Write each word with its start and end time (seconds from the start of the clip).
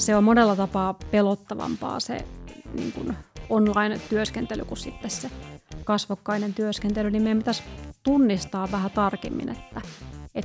se 0.00 0.16
on 0.16 0.24
monella 0.24 0.56
tapaa 0.56 0.94
pelottavampaa 0.94 2.00
se 2.00 2.24
niin 2.74 2.92
kuin 2.92 3.16
online-työskentely 3.48 4.64
kuin 4.64 4.78
sitten 4.78 5.10
se 5.10 5.30
kasvokkainen 5.84 6.54
työskentely, 6.54 7.10
niin 7.10 7.22
meidän 7.22 7.38
pitäisi 7.38 7.62
tunnistaa 8.02 8.68
vähän 8.72 8.90
tarkemmin, 8.90 9.48
että 9.48 9.80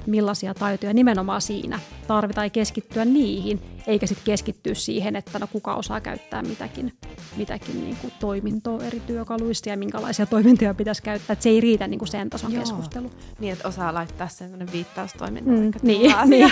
millaisia 0.08 0.54
taitoja 0.54 0.94
nimenomaan 0.94 1.42
siinä 1.42 1.80
tarvitaan 2.08 2.52
keskittyä 2.52 3.06
niihin, 3.06 3.62
eikä 3.88 4.08
sitten 4.08 4.26
keskittyä 4.26 4.74
siihen, 4.74 5.16
että 5.16 5.40
no 5.40 5.48
kuka 5.48 5.76
osaa 5.76 6.02
käyttää 6.02 6.42
mitäkin, 6.42 6.94
mitäkin 7.38 7.84
niin 7.84 7.96
kuin 8.02 8.14
toimintoa 8.20 8.84
eri 8.84 9.00
työkaluista 9.00 9.70
ja 9.70 9.78
minkälaisia 9.78 10.26
toimintoja 10.36 10.74
pitäisi 10.74 11.04
käyttää. 11.04 11.34
Että 11.34 11.44
se 11.44 11.50
ei 11.50 11.62
riitä 11.62 11.88
niin 11.88 12.00
kuin 12.00 12.10
sen 12.10 12.30
tason 12.30 12.54
Joo. 12.54 12.60
keskustelu. 12.60 13.12
Niin, 13.40 13.54
että 13.54 13.68
osaa 13.68 13.94
laittaa 13.94 14.28
sellainen 14.28 14.72
viittaustoiminta. 14.72 15.52
Mm, 15.52 15.72
niin, 15.82 16.14
niin. 16.26 16.30
niin, 16.30 16.52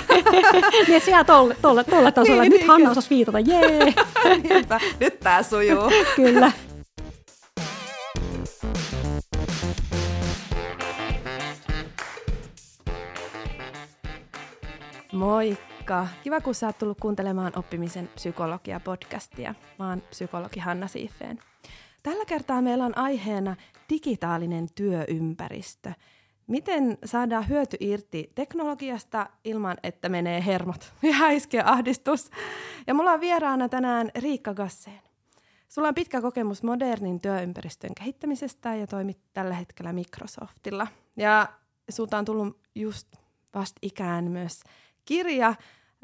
että 0.96 1.06
siellä 1.06 1.24
tolle, 1.24 1.58
tolle, 1.62 1.84
tolle 1.84 2.12
tasolla, 2.22 2.42
niin, 2.42 2.52
nyt 2.52 2.62
niin, 2.62 2.68
Hanna 2.68 2.92
osasi 2.92 3.10
viitata, 3.10 3.40
jee! 3.40 3.94
nyt 5.00 5.20
tämä 5.20 5.44
sujuu. 5.44 5.92
Kyllä. 6.16 6.52
Moikka! 15.24 16.08
Kiva, 16.24 16.42
kun 16.42 16.56
sä 16.56 16.66
oot 16.66 16.78
tullut 16.78 16.98
kuuntelemaan 17.02 17.52
oppimisen 17.56 18.10
psykologia-podcastia. 18.16 19.56
Mä 19.80 19.90
oon 19.90 20.02
psykologi 20.02 20.60
Hanna 20.60 20.88
Siiffeen. 20.88 21.40
Tällä 22.04 22.26
kertaa 22.26 22.62
meillä 22.62 22.86
on 22.86 22.98
aiheena 22.98 23.56
digitaalinen 23.90 24.68
työympäristö. 24.76 25.92
Miten 26.48 26.98
saadaan 27.06 27.50
hyöty 27.50 27.78
irti 27.80 28.32
teknologiasta 28.36 29.30
ilman, 29.44 29.78
että 29.84 30.10
menee 30.10 30.46
hermot 30.46 30.94
ja 31.20 31.30
iskee 31.30 31.64
ahdistus? 31.66 32.30
Ja 32.88 32.94
mulla 32.94 33.12
on 33.12 33.22
vieraana 33.22 33.70
tänään 33.70 34.10
Riikka 34.16 34.54
Gasseen. 34.54 35.02
Sulla 35.70 35.88
on 35.88 35.96
pitkä 35.96 36.22
kokemus 36.22 36.64
modernin 36.64 37.22
työympäristön 37.22 37.96
kehittämisestä 37.96 38.76
ja 38.76 38.88
toimit 38.88 39.20
tällä 39.34 39.54
hetkellä 39.54 39.94
Microsoftilla. 39.94 40.88
Ja 41.18 41.48
sulta 41.90 42.18
on 42.18 42.26
tullut 42.26 42.60
just 42.76 43.08
vast 43.56 43.76
ikään 43.82 44.32
myös 44.32 44.64
kirja 45.06 45.56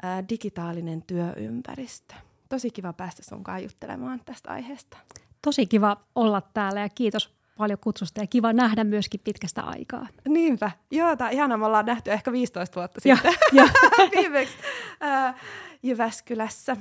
ää, 0.02 0.28
Digitaalinen 0.28 1.02
työympäristö. 1.02 2.14
Tosi 2.48 2.70
kiva 2.70 2.92
päästä 2.92 3.22
sun 3.22 3.44
juttelemaan 3.62 4.20
tästä 4.24 4.50
aiheesta. 4.50 4.96
Tosi 5.42 5.66
kiva 5.66 5.96
olla 6.14 6.40
täällä 6.40 6.80
ja 6.80 6.88
kiitos 6.88 7.34
paljon 7.60 7.78
kutsusta 7.78 8.20
ja 8.20 8.26
kiva 8.26 8.52
nähdä 8.52 8.84
myöskin 8.84 9.20
pitkästä 9.24 9.62
aikaa. 9.62 10.06
Niinpä. 10.28 10.70
Joo, 10.90 11.16
tämä 11.16 11.30
ihanaa. 11.30 11.58
Me 11.58 11.66
ollaan 11.66 11.86
nähty 11.86 12.12
ehkä 12.12 12.32
15 12.32 12.80
vuotta 12.80 13.00
ja, 13.04 13.16
sitten 13.16 13.34
ja. 13.52 13.64
viimeksi 14.16 14.54
äh, 15.02 15.34
Jyväskylässä. 15.82 16.76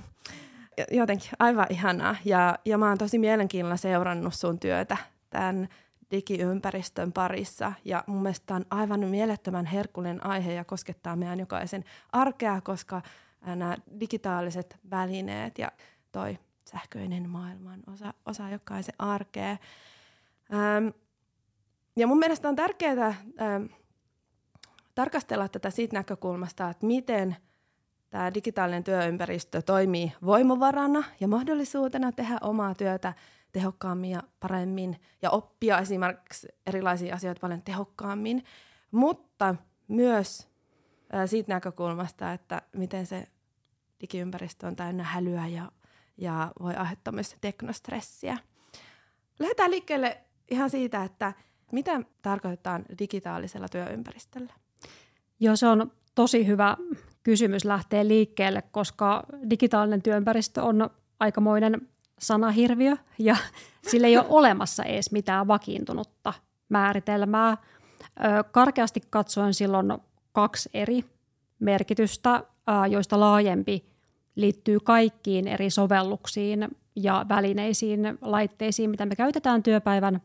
Jotenkin 0.92 1.30
aivan 1.40 1.66
ihanaa. 1.70 2.16
Ja, 2.25 2.59
ja 2.66 2.78
mä 2.78 2.90
oon 2.90 2.97
tosi 2.97 3.20
mielenkiinnolla 3.20 3.78
seurannut 3.78 4.34
sun 4.34 4.59
työtä 4.59 4.97
tämän 5.30 5.70
digiympäristön 6.11 7.13
parissa. 7.13 7.73
Ja 7.85 8.03
mun 8.07 8.21
mielestä 8.21 8.45
tämä 8.45 8.57
on 8.57 8.65
aivan 8.69 8.99
mielettömän 8.99 9.65
herkullinen 9.65 10.25
aihe 10.25 10.53
ja 10.53 10.63
koskettaa 10.66 11.16
meidän 11.16 11.39
jokaisen 11.39 11.83
arkea, 12.11 12.61
koska 12.61 13.01
nämä 13.45 13.77
digitaaliset 13.99 14.77
välineet 14.91 15.59
ja 15.59 15.71
toi 16.11 16.39
sähköinen 16.66 17.29
maailma 17.29 17.73
on 17.73 17.93
osa, 17.93 18.13
osa 18.25 18.49
jokaisen 18.49 18.95
arkea. 18.99 19.57
Ähm, 20.53 20.88
ja 21.95 22.07
mun 22.07 22.19
mielestä 22.19 22.49
on 22.49 22.55
tärkeää 22.55 23.07
ähm, 23.41 23.66
tarkastella 24.95 25.47
tätä 25.47 25.69
siitä 25.69 25.95
näkökulmasta, 25.95 26.69
että 26.69 26.85
miten 26.85 27.35
tämä 28.09 28.34
digitaalinen 28.34 28.84
työympäristö 28.84 29.61
toimii 29.61 30.11
voimavarana 30.25 31.03
ja 31.19 31.28
mahdollisuutena 31.28 32.11
tehdä 32.11 32.38
omaa 32.41 32.75
työtä– 32.75 33.13
tehokkaammin 33.51 34.11
ja 34.11 34.23
paremmin 34.39 35.01
ja 35.21 35.29
oppia 35.29 35.79
esimerkiksi 35.79 36.47
erilaisia 36.65 37.15
asioita 37.15 37.39
paljon 37.39 37.61
tehokkaammin, 37.61 38.43
mutta 38.91 39.55
myös 39.87 40.47
siitä 41.25 41.53
näkökulmasta, 41.53 42.33
että 42.33 42.61
miten 42.75 43.05
se 43.05 43.27
digiympäristö 44.01 44.67
on 44.67 44.75
täynnä 44.75 45.03
hälyä 45.03 45.47
ja, 45.47 45.71
ja 46.17 46.51
voi 46.61 46.75
aiheuttaa 46.75 47.11
myös 47.11 47.35
teknostressiä. 47.41 48.37
Lähdetään 49.39 49.71
liikkeelle 49.71 50.21
ihan 50.51 50.69
siitä, 50.69 51.03
että 51.03 51.33
mitä 51.71 52.01
tarkoitetaan 52.21 52.85
digitaalisella 52.99 53.67
työympäristöllä? 53.69 54.53
Joo, 55.39 55.55
se 55.55 55.67
on 55.67 55.91
tosi 56.16 56.47
hyvä 56.47 56.77
kysymys 57.23 57.66
lähteä 57.66 58.07
liikkeelle, 58.07 58.61
koska 58.61 59.23
digitaalinen 59.49 60.01
työympäristö 60.01 60.63
on 60.63 60.89
aikamoinen 61.19 61.89
sanahirviö 62.19 62.96
ja 63.19 63.35
sillä 63.91 64.07
ei 64.07 64.18
ole 64.18 64.25
olemassa 64.30 64.84
edes 64.84 65.12
mitään 65.12 65.47
vakiintunutta 65.47 66.34
määritelmää. 66.69 67.57
Karkeasti 68.52 69.02
katsoen 69.09 69.53
silloin 69.53 69.94
kaksi 70.31 70.69
eri 70.74 71.06
merkitystä, 71.59 72.44
joista 72.90 73.19
laajempi 73.19 73.85
liittyy 74.35 74.79
kaikkiin 74.79 75.47
eri 75.47 75.69
sovelluksiin 75.69 76.68
ja 76.96 77.25
välineisiin, 77.29 78.18
laitteisiin, 78.22 78.90
mitä 78.90 79.06
me 79.06 79.16
käytetään 79.16 79.63
työpäivän 79.63 80.22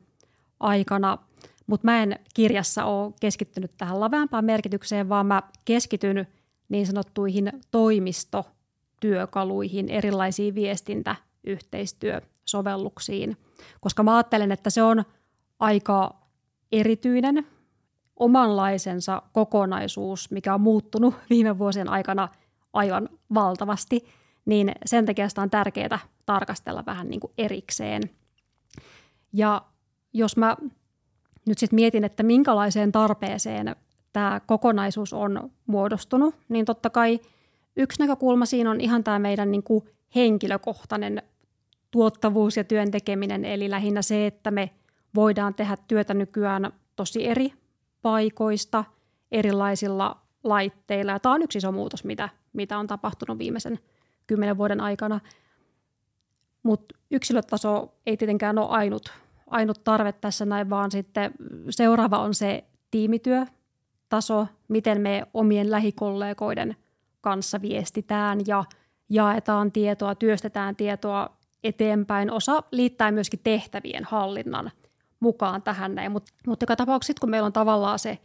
aikana. 0.60 1.18
Mutta 1.66 1.84
mä 1.84 2.02
en 2.02 2.18
kirjassa 2.34 2.84
ole 2.84 3.12
keskittynyt 3.20 3.70
tähän 3.78 4.00
laveampaan 4.00 4.44
merkitykseen, 4.44 5.08
vaan 5.08 5.26
mä 5.26 5.42
keskityn 5.64 6.26
niin 6.68 6.86
sanottuihin 6.86 7.52
toimistotyökaluihin, 7.70 9.88
erilaisiin 9.88 10.54
viestintä- 10.54 11.16
yhteistyösovelluksiin, 11.46 13.36
koska 13.80 14.02
mä 14.02 14.16
ajattelen, 14.16 14.52
että 14.52 14.70
se 14.70 14.82
on 14.82 15.04
aika 15.58 16.14
erityinen 16.72 17.46
omanlaisensa 18.16 19.22
kokonaisuus, 19.32 20.30
mikä 20.30 20.54
on 20.54 20.60
muuttunut 20.60 21.14
viime 21.30 21.58
vuosien 21.58 21.88
aikana 21.88 22.28
aivan 22.72 23.08
valtavasti, 23.34 24.04
niin 24.44 24.72
sen 24.86 25.06
takia 25.06 25.28
sitä 25.28 25.42
on 25.42 25.50
tärkeää 25.50 25.98
tarkastella 26.26 26.86
vähän 26.86 27.08
niin 27.08 27.20
kuin 27.20 27.32
erikseen. 27.38 28.02
Ja 29.32 29.62
jos 30.12 30.36
mä 30.36 30.56
nyt 31.46 31.58
sitten 31.58 31.74
mietin, 31.74 32.04
että 32.04 32.22
minkälaiseen 32.22 32.92
tarpeeseen 32.92 33.76
tämä 34.12 34.40
kokonaisuus 34.46 35.12
on 35.12 35.50
muodostunut, 35.66 36.34
niin 36.48 36.64
totta 36.64 36.90
kai 36.90 37.20
yksi 37.76 38.00
näkökulma 38.00 38.46
siinä 38.46 38.70
on 38.70 38.80
ihan 38.80 39.04
tämä 39.04 39.18
meidän 39.18 39.50
niin 39.50 39.62
kuin 39.62 39.84
henkilökohtainen 40.14 41.22
tuottavuus 41.94 42.56
ja 42.56 42.64
työn 42.64 42.90
tekeminen, 42.90 43.44
eli 43.44 43.70
lähinnä 43.70 44.02
se, 44.02 44.26
että 44.26 44.50
me 44.50 44.70
voidaan 45.14 45.54
tehdä 45.54 45.76
työtä 45.88 46.14
nykyään 46.14 46.72
tosi 46.96 47.26
eri 47.26 47.52
paikoista, 48.02 48.84
erilaisilla 49.32 50.20
laitteilla. 50.44 51.12
Ja 51.12 51.20
tämä 51.20 51.34
on 51.34 51.42
yksi 51.42 51.58
iso 51.58 51.72
muutos, 51.72 52.04
mitä, 52.04 52.28
mitä 52.52 52.78
on 52.78 52.86
tapahtunut 52.86 53.38
viimeisen 53.38 53.78
kymmenen 54.26 54.58
vuoden 54.58 54.80
aikana. 54.80 55.20
Mutta 56.62 56.94
yksilötaso 57.10 57.94
ei 58.06 58.16
tietenkään 58.16 58.58
ole 58.58 58.68
ainut, 58.68 59.12
ainut 59.46 59.84
tarve 59.84 60.12
tässä 60.12 60.44
näin, 60.44 60.70
vaan 60.70 60.90
sitten 60.90 61.32
seuraava 61.70 62.18
on 62.18 62.34
se 62.34 62.64
tiimityötaso, 62.90 64.46
miten 64.68 65.00
me 65.00 65.26
omien 65.34 65.70
lähikollegoiden 65.70 66.76
kanssa 67.20 67.62
viestitään 67.62 68.40
ja 68.46 68.64
jaetaan 69.08 69.72
tietoa, 69.72 70.14
työstetään 70.14 70.76
tietoa 70.76 71.43
eteenpäin. 71.64 72.30
Osa 72.30 72.62
liittää 72.70 73.12
myöskin 73.12 73.40
tehtävien 73.44 74.04
hallinnan 74.04 74.70
mukaan 75.20 75.62
tähän 75.62 75.94
näin, 75.94 76.12
mutta 76.12 76.32
mut 76.46 76.60
joka 76.60 76.76
tapauksessa 76.76 77.20
kun 77.20 77.30
meillä 77.30 77.46
on 77.46 77.52
tavallaan 77.52 77.98
se 77.98 78.18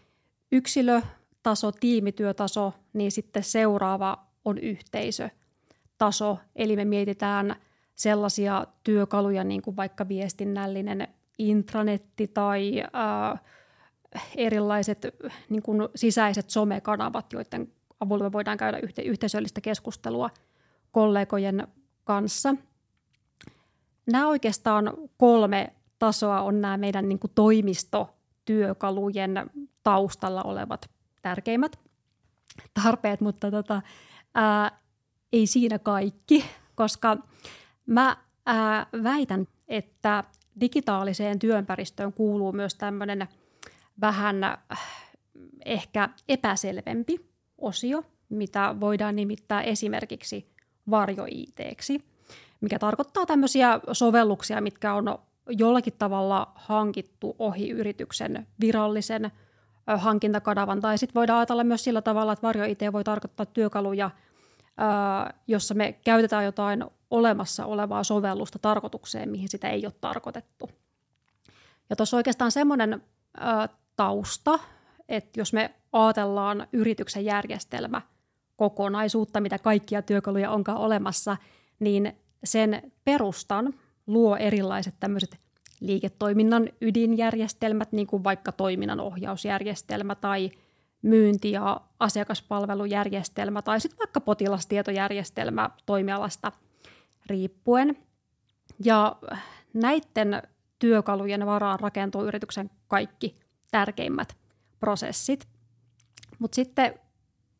yksilötaso, 0.52 1.72
tiimityötaso, 1.72 2.74
niin 2.94 3.12
sitten 3.12 3.44
seuraava 3.44 4.18
on 4.46 4.58
yhteisötaso. 4.58 6.38
Eli 6.56 6.75
me 6.75 6.86
mietitään 6.86 7.56
sellaisia 7.96 8.66
työkaluja, 8.84 9.44
niin 9.44 9.62
kuin 9.62 9.75
vaikka 9.75 10.08
viestinnällinen 10.08 11.08
intranetti 11.38 12.28
tai 12.28 12.84
äh, 12.84 13.40
erilaiset 14.38 15.08
niin 15.50 15.64
kuin 15.64 15.81
sisäiset 15.96 16.50
somekanavat, 16.50 17.34
joiden 17.34 17.72
avulla 18.00 18.24
me 18.24 18.31
voidaan 18.31 18.58
käydä 18.58 18.78
yhte- 18.78 19.06
yhteisöllistä 19.06 19.62
keskustelua 19.62 20.30
kollegojen 20.92 21.68
kanssa– 22.04 22.56
nämä 24.12 24.28
oikeastaan 24.28 24.94
kolme 25.18 25.74
tasoa 26.00 26.42
on 26.42 26.62
nämä 26.62 26.78
meidän 26.78 27.10
niin 27.10 27.20
kuin 27.20 27.32
toimistotyökalujen 27.36 29.50
taustalla 29.84 30.44
olevat 30.44 30.90
tärkeimmät 31.22 31.80
tarpeet, 32.84 33.22
mutta 33.22 33.52
tota, 33.52 33.82
ää, 34.36 34.80
ei 35.34 35.48
siinä 35.48 35.80
kaikki, 35.80 36.46
koska 36.76 37.18
mä 37.86 38.18
ää, 38.46 38.88
väitän, 39.04 39.48
että 39.68 40.24
digitaaliseen 40.60 41.40
työympäristöön 41.40 42.14
kuuluu 42.14 42.52
myös 42.52 42.76
tämmöinen 42.76 43.28
vähän 44.02 44.44
äh, 44.44 44.58
ehkä 45.66 46.10
epäselvempi 46.30 47.30
osio, 47.58 48.04
mitä 48.30 48.76
voidaan 48.80 49.16
nimittää 49.16 49.62
esimerkiksi 49.62 50.54
varjo 50.90 51.26
mikä 52.62 52.80
tarkoittaa 52.80 53.26
tämmöisiä 53.26 53.80
sovelluksia, 53.92 54.62
mitkä 54.62 54.94
on 54.94 55.20
jollakin 55.50 55.94
tavalla 55.98 56.52
hankittu 56.56 57.36
ohi 57.40 57.70
yrityksen 57.70 58.48
virallisen 58.62 59.32
hankintakanavan. 59.98 60.82
Tai 60.82 60.98
sitten 60.98 61.16
voidaan 61.16 61.40
ajatella 61.40 61.64
myös 61.64 61.84
sillä 61.84 62.02
tavalla, 62.02 62.34
että 62.34 62.48
varjo 62.48 62.66
IT 62.66 62.80
voi 62.94 63.04
tarkoittaa 63.04 63.46
työkaluja, 63.46 64.12
jossa 65.48 65.74
me 65.74 65.94
käytetään 65.94 66.46
jotain 66.46 66.86
olemassa 67.12 67.66
olevaa 67.66 68.04
sovellusta 68.04 68.60
tarkoitukseen, 68.60 69.30
mihin 69.30 69.50
sitä 69.50 69.70
ei 69.70 69.86
ole 69.86 69.94
tarkoitettu. 70.02 70.70
Ja 71.90 71.96
tuossa 71.96 72.18
oikeastaan 72.18 72.52
semmoinen 72.52 73.04
tausta, 73.96 74.60
että 75.10 75.40
jos 75.40 75.54
me 75.54 75.76
ajatellaan 75.92 76.68
yrityksen 76.74 77.26
järjestelmä 77.26 78.02
kokonaisuutta, 78.56 79.42
mitä 79.42 79.60
kaikkia 79.60 80.02
työkaluja 80.02 80.52
onkaan 80.52 80.78
olemassa, 80.78 81.38
niin 81.80 82.18
sen 82.44 82.92
perustan 83.06 83.74
luo 84.08 84.36
erilaiset 84.36 84.96
tämmöiset 85.00 85.38
liiketoiminnan 85.80 86.70
ydinjärjestelmät, 86.82 87.92
niin 87.92 88.08
kuin 88.08 88.24
vaikka 88.24 88.52
toiminnan 88.52 89.00
ohjausjärjestelmä 89.00 90.16
tai 90.16 90.52
myynti- 91.02 91.52
ja 91.52 91.82
asiakaspalvelujärjestelmä 92.00 93.62
tai 93.62 93.82
sitten 93.82 93.98
vaikka 93.98 94.22
potilastietojärjestelmä 94.22 95.70
toimialasta 95.86 96.52
riippuen. 97.26 97.98
Ja 98.84 99.16
näiden 99.74 100.42
työkalujen 100.80 101.46
varaan 101.46 101.80
rakentuu 101.80 102.26
yrityksen 102.26 102.72
kaikki 102.88 103.36
tärkeimmät 103.72 104.38
prosessit. 104.80 105.48
Mutta 106.40 106.56
sitten 106.56 106.94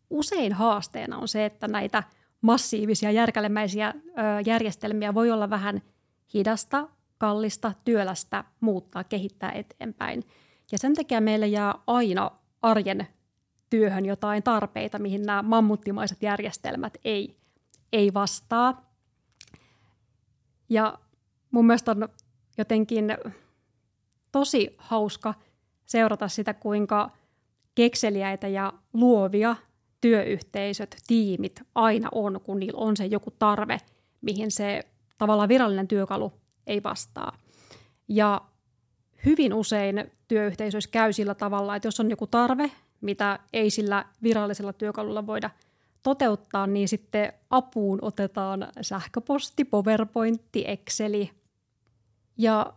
usein 0.10 0.54
haasteena 0.54 1.18
on 1.18 1.28
se, 1.28 1.46
että 1.46 1.68
näitä 1.68 2.04
massiivisia 2.42 3.12
järkälemäisiä 3.12 3.94
ö, 3.96 4.12
järjestelmiä 4.46 5.14
voi 5.14 5.32
olla 5.32 5.50
vähän 5.50 5.82
hidasta, 6.34 6.88
kallista, 7.18 7.74
työlästä 7.86 8.44
muuttaa, 8.60 9.04
kehittää 9.04 9.52
eteenpäin. 9.52 10.24
Ja 10.72 10.78
sen 10.78 10.96
takia 10.96 11.22
meille 11.22 11.48
jää 11.48 11.76
aina 11.88 12.32
arjen 12.62 13.08
työhön 13.70 14.06
jotain 14.06 14.44
tarpeita, 14.44 15.00
mihin 15.00 15.24
nämä 15.24 15.42
mammuttimaiset 15.42 16.24
järjestelmät 16.24 16.98
ei, 17.06 17.38
ei 17.94 18.14
vastaa. 18.14 18.94
Ja 20.70 21.00
mun 21.52 21.66
mielestä 21.66 21.92
on 21.92 22.10
jotenkin 22.58 23.18
tosi 24.32 24.76
hauska 24.78 25.34
seurata 25.86 26.28
sitä, 26.28 26.54
kuinka 26.54 27.12
kekseliäitä 27.76 28.48
ja 28.48 28.74
luovia 28.94 29.56
työyhteisöt, 30.02 30.96
tiimit 31.08 31.62
aina 31.76 32.10
on, 32.12 32.42
kun 32.44 32.60
niillä 32.60 32.80
on 32.80 32.98
se 32.98 33.06
joku 33.06 33.32
tarve, 33.32 33.78
mihin 34.22 34.52
se 34.52 34.84
tavallaan 35.18 35.50
virallinen 35.50 35.88
työkalu 35.88 36.34
ei 36.68 36.84
vastaa. 36.84 37.38
Ja 38.08 38.42
hyvin 39.26 39.54
usein 39.54 40.12
työyhteisöissä 40.28 40.90
käy 40.92 41.14
sillä 41.14 41.36
tavalla, 41.36 41.76
että 41.76 41.88
jos 41.88 42.00
on 42.00 42.10
joku 42.10 42.28
tarve, 42.28 42.72
mitä 43.02 43.40
ei 43.54 43.70
sillä 43.70 44.06
virallisella 44.24 44.74
työkalulla 44.74 45.28
voida 45.28 45.50
toteuttaa, 46.04 46.68
niin 46.68 46.88
sitten 46.88 47.34
apuun 47.50 48.00
otetaan 48.02 48.68
sähköposti, 48.82 49.66
PowerPointti, 49.66 50.64
Exceli. 50.68 51.32
Ja 52.38 52.74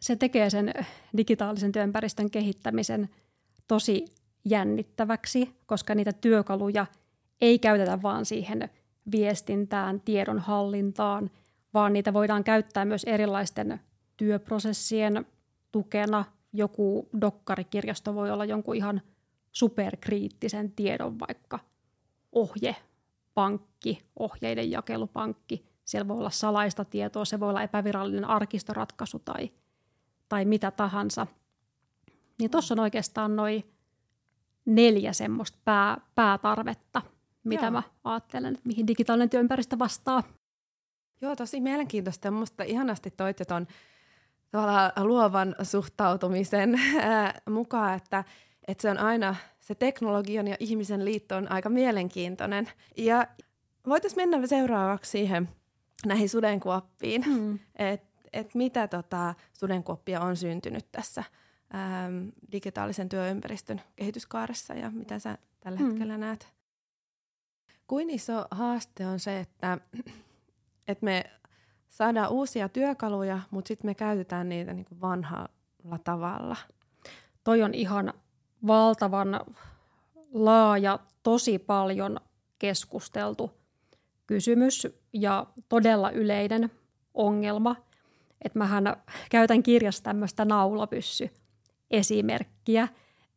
se 0.00 0.16
tekee 0.16 0.50
sen 0.50 0.74
digitaalisen 1.16 1.72
työympäristön 1.72 2.30
kehittämisen 2.30 3.08
tosi 3.68 4.04
jännittäväksi, 4.44 5.56
koska 5.66 5.94
niitä 5.94 6.12
työkaluja 6.12 6.86
ei 7.40 7.58
käytetä 7.58 8.02
vaan 8.02 8.24
siihen 8.24 8.70
viestintään, 9.12 10.00
tiedonhallintaan, 10.00 11.30
vaan 11.74 11.92
niitä 11.92 12.12
voidaan 12.12 12.44
käyttää 12.44 12.84
myös 12.84 13.04
erilaisten 13.04 13.80
työprosessien 14.16 15.26
tukena. 15.72 16.24
Joku 16.52 17.08
dokkarikirjasto 17.20 18.14
voi 18.14 18.30
olla 18.30 18.44
jonkun 18.44 18.76
ihan 18.76 19.00
superkriittisen 19.52 20.72
tiedon 20.72 21.20
vaikka 21.20 21.58
ohje, 22.32 22.76
pankki, 23.34 23.98
ohjeiden 24.18 24.70
jakelupankki. 24.70 25.66
Siellä 25.84 26.08
voi 26.08 26.18
olla 26.18 26.30
salaista 26.30 26.84
tietoa, 26.84 27.24
se 27.24 27.40
voi 27.40 27.50
olla 27.50 27.62
epävirallinen 27.62 28.24
arkistoratkaisu 28.24 29.18
tai, 29.18 29.50
tai 30.28 30.44
mitä 30.44 30.70
tahansa. 30.70 31.26
Niin 32.38 32.50
tuossa 32.50 32.74
on 32.74 32.80
oikeastaan 32.80 33.36
noin 33.36 33.73
neljä 34.66 35.12
semmoista 35.12 35.58
pää, 35.64 35.98
päätarvetta, 36.14 37.02
mitä 37.44 37.64
Joo. 37.64 37.70
mä 37.70 37.82
ajattelen, 38.04 38.54
että 38.54 38.68
mihin 38.68 38.86
digitaalinen 38.86 39.30
työympäristö 39.30 39.78
vastaa. 39.78 40.22
Joo, 41.20 41.36
tosi 41.36 41.60
mielenkiintoista. 41.60 42.30
Minusta 42.30 42.64
ihanasti 42.64 43.10
toit 43.10 43.36
ton 43.48 43.66
luovan 45.02 45.56
suhtautumisen 45.62 46.74
ää, 47.00 47.40
mukaan, 47.50 47.94
että, 47.94 48.24
että 48.68 48.82
se 48.82 48.90
on 48.90 48.98
aina 48.98 49.34
se 49.60 49.74
teknologian 49.74 50.48
ja 50.48 50.56
ihmisen 50.60 51.04
liitto 51.04 51.36
on 51.36 51.52
aika 51.52 51.68
mielenkiintoinen. 51.68 52.68
Ja 52.96 53.26
voitaisiin 53.88 54.30
mennä 54.30 54.46
seuraavaksi 54.46 55.10
siihen 55.10 55.48
näihin 56.06 56.28
sudenkuoppiin, 56.28 57.24
hmm. 57.24 57.58
että 57.76 58.14
et 58.32 58.54
mitä 58.54 58.88
tota, 58.88 59.34
sudenkuoppia 59.52 60.20
on 60.20 60.36
syntynyt 60.36 60.86
tässä 60.92 61.24
äm, 61.74 62.32
digitaalisen 62.52 63.08
työympäristön 63.08 63.80
kehityskaaressa 63.96 64.74
ja 64.74 64.90
mitä 64.90 65.18
sä 65.18 65.38
tällä 65.60 65.78
hmm. 65.78 65.88
hetkellä 65.88 66.18
näet? 66.18 66.48
Kuin 67.86 68.10
iso 68.10 68.46
haaste 68.50 69.06
on 69.06 69.20
se, 69.20 69.40
että, 69.40 69.78
että 70.88 71.04
me 71.04 71.24
saadaan 71.88 72.30
uusia 72.30 72.68
työkaluja, 72.68 73.40
mutta 73.50 73.68
sitten 73.68 73.88
me 73.88 73.94
käytetään 73.94 74.48
niitä 74.48 74.72
niin 74.72 74.86
kuin 74.86 75.00
vanhalla 75.00 75.98
tavalla. 76.04 76.56
Toi 77.44 77.62
on 77.62 77.74
ihan 77.74 78.12
valtavan 78.66 79.40
laaja, 80.32 80.98
tosi 81.22 81.58
paljon 81.58 82.20
keskusteltu 82.58 83.50
kysymys 84.26 84.86
ja 85.12 85.46
todella 85.68 86.10
yleinen 86.10 86.70
ongelma. 87.14 87.76
Että 88.44 88.58
mähän 88.58 88.84
käytän 89.30 89.62
kirjassa 89.62 90.02
tämmöistä 90.02 90.44
naulapyssy 90.44 91.30
esimerkkiä, 91.90 92.88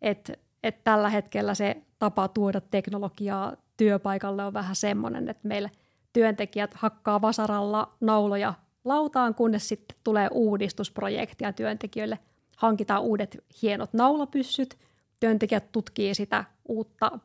että, 0.01 0.33
että 0.63 0.81
tällä 0.83 1.09
hetkellä 1.09 1.55
se 1.55 1.77
tapa 1.99 2.27
tuoda 2.27 2.61
teknologiaa 2.61 3.53
työpaikalle 3.77 4.45
on 4.45 4.53
vähän 4.53 4.75
semmoinen, 4.75 5.29
että 5.29 5.47
meillä 5.47 5.69
työntekijät 6.13 6.73
hakkaa 6.73 7.21
vasaralla 7.21 7.95
nauloja 7.99 8.53
lautaan, 8.85 9.35
kunnes 9.35 9.67
sitten 9.67 9.97
tulee 10.03 10.29
uudistusprojekti 10.31 11.43
ja 11.43 11.53
työntekijöille 11.53 12.19
hankitaan 12.57 13.01
uudet 13.01 13.43
hienot 13.61 13.93
naulapyssyt. 13.93 14.77
Työntekijät 15.19 15.71
tutkii 15.71 16.15
sitä 16.15 16.43
uutta 16.67 17.19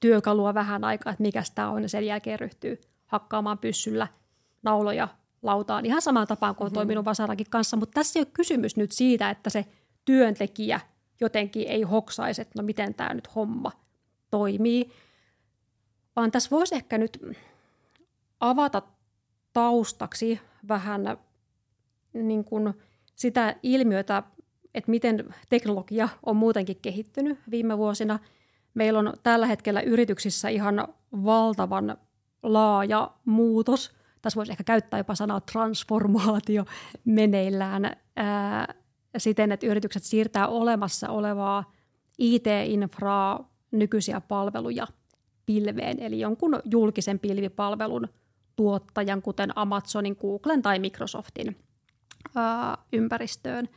työkalua 0.00 0.54
vähän 0.54 0.84
aikaa, 0.84 1.12
että 1.12 1.22
mikä 1.22 1.42
tämä 1.54 1.70
on, 1.70 1.82
ja 1.82 1.88
sen 1.88 2.06
jälkeen 2.06 2.38
ryhtyy 2.38 2.80
hakkaamaan 3.06 3.58
pyssyllä 3.58 4.08
nauloja 4.62 5.08
lautaan 5.42 5.86
ihan 5.86 6.02
samaan 6.02 6.26
tapaan 6.26 6.54
kuin 6.54 6.64
on 6.64 6.68
mm-hmm. 6.68 6.74
toiminut 6.74 7.04
Vasarakin 7.04 7.46
kanssa, 7.50 7.76
mutta 7.76 7.94
tässä 7.94 8.18
ei 8.18 8.22
ole 8.22 8.30
kysymys 8.32 8.76
nyt 8.76 8.92
siitä, 8.92 9.30
että 9.30 9.50
se 9.50 9.66
työntekijä 10.08 10.80
jotenkin 11.20 11.68
ei 11.68 11.82
hoksaisi, 11.82 12.42
että 12.42 12.62
no 12.62 12.66
miten 12.66 12.94
tämä 12.94 13.14
nyt 13.14 13.34
homma 13.34 13.72
toimii, 14.30 14.90
vaan 16.16 16.30
tässä 16.30 16.50
voisi 16.50 16.74
ehkä 16.74 16.98
nyt 16.98 17.22
avata 18.40 18.82
taustaksi 19.52 20.40
vähän 20.68 21.18
niin 22.12 22.44
kuin 22.44 22.74
sitä 23.14 23.56
ilmiötä, 23.62 24.22
että 24.74 24.90
miten 24.90 25.34
teknologia 25.48 26.08
on 26.26 26.36
muutenkin 26.36 26.78
kehittynyt 26.82 27.38
viime 27.50 27.78
vuosina. 27.78 28.18
Meillä 28.74 28.98
on 28.98 29.12
tällä 29.22 29.46
hetkellä 29.46 29.80
yrityksissä 29.80 30.48
ihan 30.48 30.88
valtavan 31.24 31.96
laaja 32.42 33.10
muutos. 33.24 33.92
Tässä 34.22 34.36
voisi 34.36 34.52
ehkä 34.52 34.64
käyttää 34.64 35.00
jopa 35.00 35.14
sanaa 35.14 35.40
transformaatio 35.40 36.64
meneillään 37.04 37.96
ää, 38.16 38.74
siten, 39.16 39.52
että 39.52 39.66
yritykset 39.66 40.02
siirtää 40.02 40.48
olemassa 40.48 41.08
olevaa 41.08 41.72
IT-infraa, 42.18 43.52
nykyisiä 43.70 44.20
palveluja 44.20 44.86
pilveen, 45.46 46.00
eli 46.00 46.20
jonkun 46.20 46.60
julkisen 46.64 47.18
pilvipalvelun 47.18 48.08
tuottajan, 48.56 49.22
kuten 49.22 49.58
Amazonin, 49.58 50.16
Googlen 50.20 50.62
tai 50.62 50.78
Microsoftin 50.78 51.56
ää, 52.34 52.78
ympäristöön. 52.92 53.68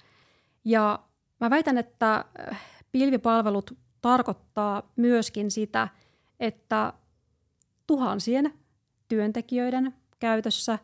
Ja 0.65 0.99
mä 1.39 1.49
väitän, 1.49 1.77
että 1.77 2.25
pilvipalvelut 2.91 3.77
tarkoittaa 4.01 4.91
myöskin 4.95 5.51
sitä, 5.51 5.87
että 6.39 6.93
tuhansien 7.87 8.53
työntekijöiden 9.07 9.93
käytössä 10.19 10.79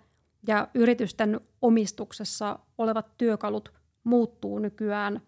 ja 0.48 0.68
yritysten 0.74 1.42
omistuksessa 1.62 2.60
olevat 2.78 3.18
työkalut 3.18 3.77
muuttuu 4.08 4.60
nykyään 4.60 5.22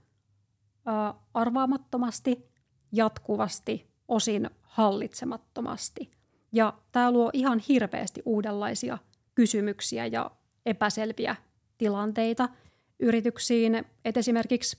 ää, 0.86 1.14
arvaamattomasti, 1.34 2.50
jatkuvasti, 2.92 3.88
osin 4.08 4.50
hallitsemattomasti. 4.62 6.12
Ja 6.52 6.74
tämä 6.92 7.12
luo 7.12 7.30
ihan 7.34 7.60
hirveästi 7.60 8.22
uudenlaisia 8.26 8.98
kysymyksiä 9.36 10.06
ja 10.06 10.32
epäselviä 10.66 11.36
tilanteita 11.78 12.50
yrityksiin. 13.00 13.86
Et 14.06 14.18
esimerkiksi 14.18 14.78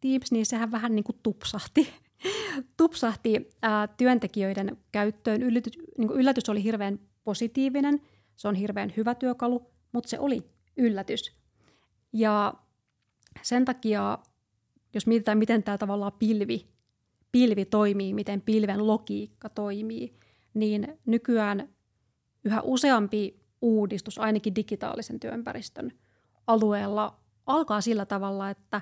Teams, 0.00 0.32
niin 0.32 0.46
sehän 0.46 0.70
vähän 0.70 0.94
niin 0.94 1.04
kuin 1.04 1.18
tupsahti, 1.22 1.94
tupsahti 2.76 3.48
ää, 3.62 3.86
työntekijöiden 3.86 4.76
käyttöön. 4.92 5.42
Yllätys, 5.42 5.78
niin 5.98 6.10
yllätys 6.10 6.48
oli 6.48 6.62
hirveän 6.62 7.00
positiivinen, 7.24 8.00
se 8.36 8.48
on 8.48 8.54
hirveän 8.54 8.92
hyvä 8.96 9.14
työkalu, 9.14 9.70
mutta 9.92 10.08
se 10.08 10.18
oli 10.18 10.42
yllätys. 10.76 11.36
Ja 12.12 12.54
sen 13.42 13.64
takia, 13.64 14.18
jos 14.94 15.06
mietitään, 15.06 15.38
miten 15.38 15.62
tämä 15.62 15.78
tavallaan 15.78 16.12
pilvi, 16.12 16.66
pilvi 17.32 17.64
toimii, 17.64 18.14
miten 18.14 18.40
pilven 18.40 18.86
logiikka 18.86 19.48
toimii, 19.48 20.14
niin 20.54 20.98
nykyään 21.06 21.68
yhä 22.44 22.60
useampi 22.60 23.40
uudistus, 23.62 24.18
ainakin 24.18 24.54
digitaalisen 24.54 25.20
työympäristön 25.20 25.92
alueella, 26.46 27.20
alkaa 27.46 27.80
sillä 27.80 28.06
tavalla, 28.06 28.50
että 28.50 28.80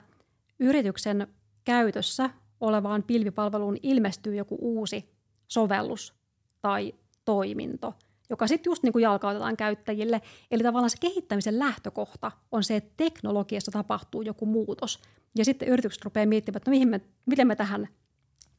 yrityksen 0.58 1.26
käytössä 1.64 2.30
olevaan 2.61 3.02
pilvipalveluun 3.02 3.76
ilmestyy 3.82 4.34
joku 4.34 4.58
uusi 4.61 5.11
sovellus 5.49 6.14
tai 6.62 6.94
toiminto, 7.25 7.94
joka 8.31 8.47
sitten 8.47 8.71
just 8.71 8.83
niin 8.83 8.93
kuin 8.93 9.02
jalkautetaan 9.02 9.57
käyttäjille. 9.57 10.21
Eli 10.50 10.62
tavallaan 10.62 10.90
se 10.90 10.97
kehittämisen 11.00 11.59
lähtökohta 11.59 12.33
on 12.52 12.64
se, 12.64 12.76
että 12.76 12.93
teknologiassa 12.97 13.73
tapahtuu 13.73 14.23
joku 14.23 14.47
muutos. 14.47 15.02
Ja 15.38 15.45
sitten 15.45 15.69
yritykset 15.69 16.04
rupeaa 16.04 16.26
miettimään, 16.26 16.57
että 16.57 16.71
no 16.71 16.75
mihin 16.75 16.88
me, 16.88 17.00
miten 17.26 17.47
me 17.47 17.57
tähän 17.57 17.88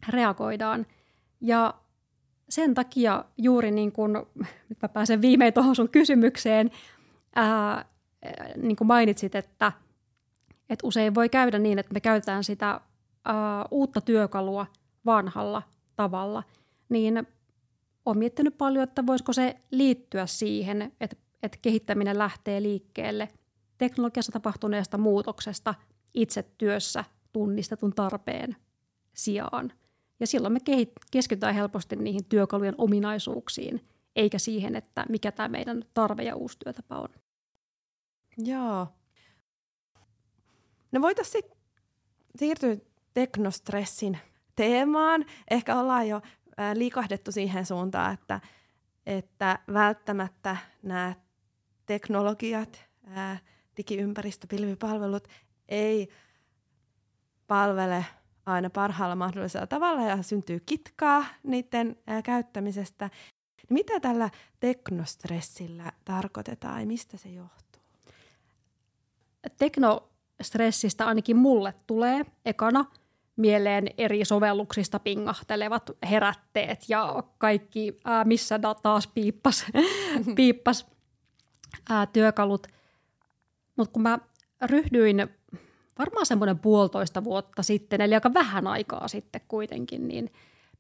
reagoidaan. 0.10 0.86
Ja 1.42 1.74
sen 2.50 2.74
takia 2.74 3.26
juuri 3.38 3.72
niin 3.72 3.92
kuin, 3.92 4.14
nyt 4.70 4.78
mä 4.82 4.90
pääsen 4.90 5.22
viimein 5.22 5.54
tuohon 5.54 5.76
sun 5.76 5.90
kysymykseen, 5.90 6.72
ää, 7.36 7.86
niin 8.58 8.76
kuin 8.76 8.88
mainitsit, 8.88 9.36
että, 9.36 9.72
että 10.70 10.88
usein 10.88 11.16
voi 11.16 11.30
käydä 11.30 11.60
niin, 11.60 11.80
että 11.80 11.94
me 11.94 12.00
käytetään 12.00 12.44
sitä 12.44 12.68
ää, 13.26 13.66
uutta 13.72 14.02
työkalua 14.02 14.66
vanhalla 15.06 15.62
tavalla, 15.96 16.44
niin 16.90 17.28
olen 18.06 18.18
miettinyt 18.18 18.58
paljon, 18.58 18.84
että 18.84 19.06
voisiko 19.06 19.34
se 19.34 19.56
liittyä 19.72 20.26
siihen, 20.26 20.92
että, 21.02 21.16
että 21.44 21.58
kehittäminen 21.62 22.18
lähtee 22.18 22.62
liikkeelle 22.62 23.30
teknologiassa 23.78 24.32
tapahtuneesta 24.32 24.98
muutoksesta 24.98 25.76
itse 26.14 26.44
työssä 26.58 27.04
tunnistetun 27.34 27.94
tarpeen 27.94 28.56
sijaan. 29.14 29.74
Ja 30.20 30.28
silloin 30.28 30.54
me 30.54 30.60
keskitytään 31.12 31.56
helposti 31.56 31.96
niihin 31.96 32.26
työkalujen 32.26 32.76
ominaisuuksiin, 32.78 33.88
eikä 34.16 34.40
siihen, 34.40 34.76
että 34.76 35.06
mikä 35.10 35.32
tämä 35.32 35.50
meidän 35.50 35.84
tarve 35.94 36.24
ja 36.24 36.36
uusi 36.36 36.58
työtapa 36.64 37.00
on. 37.00 37.10
Joo. 38.38 38.88
No 40.92 41.02
voitaisiin 41.02 41.44
siirtyä 42.36 42.78
teknostressin 43.14 44.18
teemaan. 44.56 45.26
Ehkä 45.52 45.80
ollaan 45.80 46.08
jo 46.08 46.22
liikahdettu 46.74 47.32
siihen 47.32 47.66
suuntaan, 47.66 48.14
että, 48.14 48.42
että 49.06 49.60
välttämättä 49.74 50.58
nämä 50.84 51.14
teknologiat, 51.86 52.86
digiympäristö, 53.78 54.48
pilvipalvelut 54.48 55.28
ei 55.70 56.10
palvele 57.48 58.06
aina 58.46 58.70
parhaalla 58.70 59.16
mahdollisella 59.16 59.68
tavalla 59.68 60.02
ja 60.02 60.24
syntyy 60.24 60.60
kitkaa 60.60 61.26
niiden 61.44 61.96
käyttämisestä. 62.24 63.10
Mitä 63.70 64.00
tällä 64.00 64.30
teknostressillä 64.60 65.92
tarkoitetaan 66.06 66.80
ja 66.80 66.88
mistä 66.88 67.18
se 67.18 67.30
johtuu? 67.30 67.82
Teknostressistä 69.58 71.06
ainakin 71.06 71.38
mulle 71.38 71.74
tulee 71.88 72.26
ekana 72.46 72.86
mieleen 73.36 73.88
eri 73.98 74.26
sovelluksista 74.26 75.00
pingahtelevat 75.00 75.92
herätteet 76.10 76.86
ja 76.90 77.24
kaikki, 77.38 78.00
ää, 78.06 78.24
missä 78.24 78.60
taas 78.84 79.08
piippas, 79.08 79.66
piippas 80.36 80.86
ää, 81.90 82.06
työkalut. 82.06 82.68
Mutta 83.76 83.94
kun 83.94 84.02
mä 84.02 84.20
ryhdyin 84.62 85.28
varmaan 86.00 86.26
semmoinen 86.26 86.60
puolitoista 86.60 87.24
vuotta 87.24 87.64
sitten, 87.64 88.02
eli 88.02 88.14
aika 88.14 88.34
vähän 88.34 88.68
aikaa 88.68 89.08
sitten 89.08 89.42
kuitenkin, 89.48 90.08
niin 90.08 90.34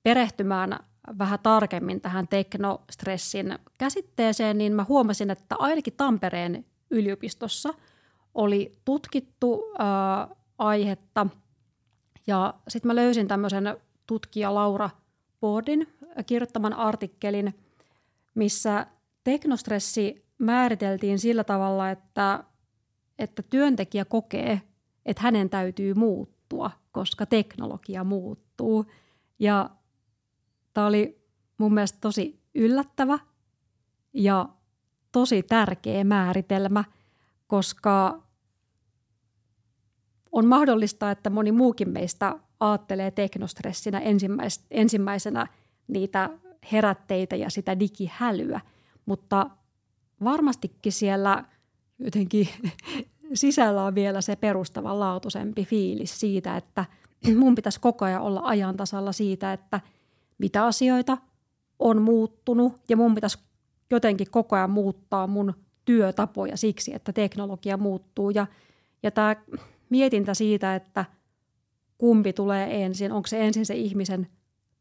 perehtymään 0.03 0.79
vähän 1.19 1.39
tarkemmin 1.43 2.01
tähän 2.01 2.27
teknostressin 2.27 3.59
käsitteeseen, 3.77 4.57
niin 4.57 4.73
mä 4.73 4.85
huomasin, 4.89 5.29
että 5.29 5.55
ainakin 5.59 5.93
Tampereen 5.97 6.65
yliopistossa 6.89 7.73
oli 8.35 8.71
tutkittu 8.85 9.63
ää, 9.77 10.27
aihetta. 10.57 11.27
Ja 12.27 12.53
sitten 12.67 12.87
mä 12.89 12.95
löysin 12.95 13.27
tämmöisen 13.27 13.77
tutkija 14.07 14.55
Laura 14.55 14.89
Boardin 15.41 15.87
kirjoittaman 16.25 16.73
artikkelin, 16.73 17.59
missä 18.35 18.87
teknostressi 19.23 20.25
määriteltiin 20.37 21.19
sillä 21.19 21.43
tavalla, 21.43 21.89
että, 21.89 22.43
että 23.19 23.43
työntekijä 23.43 24.05
kokee 24.05 24.61
että 25.05 25.23
hänen 25.23 25.49
täytyy 25.49 25.93
muuttua, 25.93 26.71
koska 26.91 27.25
teknologia 27.25 28.03
muuttuu. 28.03 28.85
Ja 29.39 29.69
tämä 30.73 30.87
oli 30.87 31.25
mun 31.57 31.73
mielestä 31.73 31.97
tosi 32.01 32.39
yllättävä 32.55 33.19
ja 34.13 34.49
tosi 35.11 35.43
tärkeä 35.43 36.03
määritelmä, 36.03 36.83
koska 37.47 38.23
on 40.35 40.45
mahdollista, 40.45 41.11
että 41.11 41.29
moni 41.29 41.51
muukin 41.51 41.89
meistä 41.89 42.35
ajattelee 42.59 43.11
teknostressinä 43.11 43.99
ensimmäis- 43.99 44.65
ensimmäisenä 44.71 45.47
niitä 45.87 46.29
herätteitä 46.71 47.35
ja 47.35 47.49
sitä 47.49 47.79
digihälyä, 47.79 48.61
mutta 49.05 49.49
varmastikin 50.23 50.91
siellä 50.91 51.45
jotenkin 51.99 52.47
sisällä 53.33 53.83
on 53.83 53.95
vielä 53.95 54.21
se 54.21 54.35
perustavanlaatuisempi 54.35 55.65
fiilis 55.65 56.19
siitä, 56.19 56.57
että 56.57 56.85
mun 57.39 57.55
pitäisi 57.55 57.79
koko 57.79 58.05
ajan 58.05 58.21
olla 58.21 58.41
ajan 58.43 58.77
tasalla 58.77 59.11
siitä, 59.11 59.53
että 59.53 59.81
mitä 60.37 60.65
asioita 60.65 61.17
on 61.79 62.01
muuttunut 62.01 62.73
ja 62.89 62.97
mun 62.97 63.15
pitäisi 63.15 63.39
jotenkin 63.91 64.31
koko 64.31 64.55
ajan 64.55 64.69
muuttaa 64.69 65.27
mun 65.27 65.53
työtapoja 65.85 66.57
siksi, 66.57 66.93
että 66.93 67.13
teknologia 67.13 67.77
muuttuu. 67.77 68.29
Ja, 68.29 68.47
ja 69.03 69.11
tämä 69.11 69.35
mietintä 69.89 70.33
siitä, 70.33 70.75
että 70.75 71.05
kumpi 71.97 72.33
tulee 72.33 72.83
ensin, 72.83 73.11
onko 73.11 73.27
se 73.27 73.45
ensin 73.45 73.65
se 73.65 73.75
ihmisen 73.75 74.27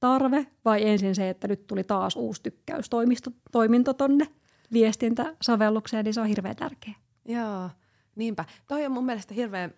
tarve 0.00 0.46
vai 0.64 0.88
ensin 0.88 1.14
se, 1.14 1.30
että 1.30 1.48
nyt 1.48 1.66
tuli 1.66 1.84
taas 1.84 2.16
uusi 2.16 2.42
tykkäystoiminto 2.42 3.92
tonne 3.92 4.26
viestintäsovellukseen, 4.72 6.04
niin 6.04 6.14
se 6.14 6.20
on 6.20 6.26
hirveän 6.26 6.56
tärkeä. 6.56 6.94
Joo. 7.24 7.70
Niinpä. 8.16 8.44
Toi 8.68 8.86
on 8.86 8.92
mun 8.92 9.06
mielestä 9.06 9.34
hirveän 9.34 9.74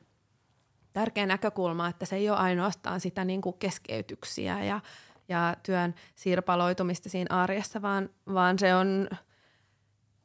tärkeä 0.92 1.26
näkökulma, 1.26 1.88
että 1.88 2.06
se 2.06 2.16
ei 2.16 2.30
ole 2.30 2.38
ainoastaan 2.38 3.00
sitä 3.00 3.24
niin 3.24 3.40
kuin 3.40 3.56
keskeytyksiä 3.58 4.64
ja, 4.64 4.80
ja 5.28 5.56
työn 5.62 5.94
sirpaloitumista 6.14 7.08
siinä 7.08 7.36
arjessa, 7.42 7.82
vaan, 7.82 8.10
vaan 8.34 8.58
se 8.58 8.74
on 8.74 9.08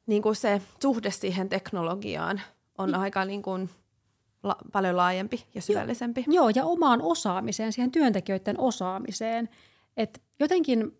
niin 0.05 0.21
kuin 0.21 0.35
se 0.35 0.61
suhde 0.81 1.11
siihen 1.11 1.49
teknologiaan 1.49 2.41
on 2.77 2.89
mm. 2.89 2.99
aika 2.99 3.25
niin 3.25 3.41
kuin 3.41 3.69
la, 4.43 4.55
paljon 4.71 4.97
laajempi 4.97 5.45
ja 5.55 5.61
syvällisempi. 5.61 6.25
Joo, 6.27 6.49
ja 6.49 6.65
omaan 6.65 7.01
osaamiseen, 7.01 7.73
siihen 7.73 7.91
työntekijöiden 7.91 8.59
osaamiseen. 8.59 9.49
Et 9.97 10.21
jotenkin 10.39 10.97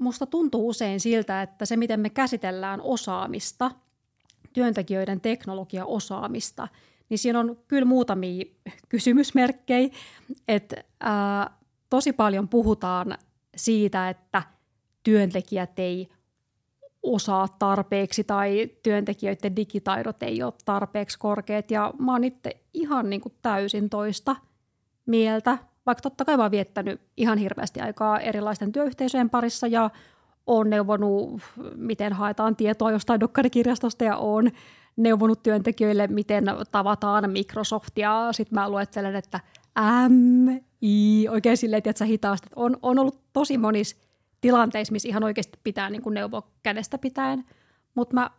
musta 0.00 0.26
tuntuu 0.26 0.68
usein 0.68 1.00
siltä, 1.00 1.42
että 1.42 1.66
se 1.66 1.76
miten 1.76 2.00
me 2.00 2.10
käsitellään 2.10 2.80
osaamista– 2.80 3.70
työntekijöiden 4.52 5.20
teknologiaosaamista, 5.20 6.68
niin 7.08 7.18
siinä 7.18 7.40
on 7.40 7.58
kyllä 7.68 7.84
muutamia 7.84 8.44
kysymysmerkkejä, 8.88 9.88
että 10.48 10.76
ää, 11.00 11.50
tosi 11.90 12.12
paljon 12.12 12.48
puhutaan 12.48 13.18
siitä, 13.56 14.08
että 14.08 14.42
työntekijät 15.02 15.78
ei 15.78 16.08
osaa 17.02 17.48
tarpeeksi 17.58 18.24
tai 18.24 18.70
työntekijöiden 18.82 19.56
digitaidot 19.56 20.22
ei 20.22 20.42
ole 20.42 20.52
tarpeeksi 20.64 21.18
korkeat 21.18 21.70
ja 21.70 21.94
mä 21.98 22.12
oon 22.12 22.24
itse 22.24 22.56
ihan 22.74 23.10
niin 23.10 23.20
kuin 23.20 23.34
täysin 23.42 23.90
toista 23.90 24.36
mieltä, 25.06 25.58
vaikka 25.86 26.02
totta 26.02 26.24
kai 26.24 26.36
mä 26.36 26.42
oon 26.42 26.50
viettänyt 26.50 27.00
ihan 27.16 27.38
hirveästi 27.38 27.80
aikaa 27.80 28.20
erilaisten 28.20 28.72
työyhteisöjen 28.72 29.30
parissa 29.30 29.66
ja 29.66 29.90
olen 30.46 30.70
neuvonut, 30.70 31.40
miten 31.74 32.12
haetaan 32.12 32.56
tietoa 32.56 32.90
jostain 32.90 33.20
dokkarikirjastosta 33.20 34.04
ja 34.04 34.16
olen 34.16 34.52
neuvonut 34.96 35.42
työntekijöille, 35.42 36.06
miten 36.06 36.44
tavataan 36.70 37.30
Microsoftia. 37.30 38.32
Sitten 38.32 38.54
mä 38.54 38.70
luettelen, 38.70 39.16
että 39.16 39.40
M, 40.08 40.48
I, 40.82 41.28
oikein 41.28 41.56
silleen, 41.56 41.82
että 41.84 42.04
hitaasti. 42.04 42.48
On, 42.56 42.76
on 42.82 42.98
ollut 42.98 43.20
tosi 43.32 43.58
monis 43.58 44.09
tilanteissa, 44.40 44.92
missä 44.92 45.08
ihan 45.08 45.24
oikeasti 45.24 45.58
pitää 45.64 45.90
niin 45.90 46.02
kuin 46.02 46.14
neuvoa 46.14 46.50
kädestä 46.62 46.98
pitäen. 46.98 47.44
Mutta 47.94 48.14
mä 48.14 48.30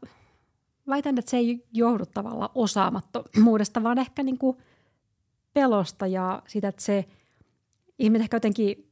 väitän, 0.87 1.17
että 1.17 1.31
se 1.31 1.37
ei 1.37 1.67
johdu 1.73 2.05
tavallaan 2.05 2.49
osaamattomuudesta, 2.55 3.83
vaan 3.83 3.97
ehkä 3.97 4.23
niin 4.23 4.37
kuin 4.37 4.57
pelosta 5.53 6.07
ja 6.07 6.43
sitä, 6.47 6.67
että 6.67 6.81
se 6.81 7.05
ihminen 7.99 8.21
ehkä 8.21 8.35
jotenkin 8.35 8.91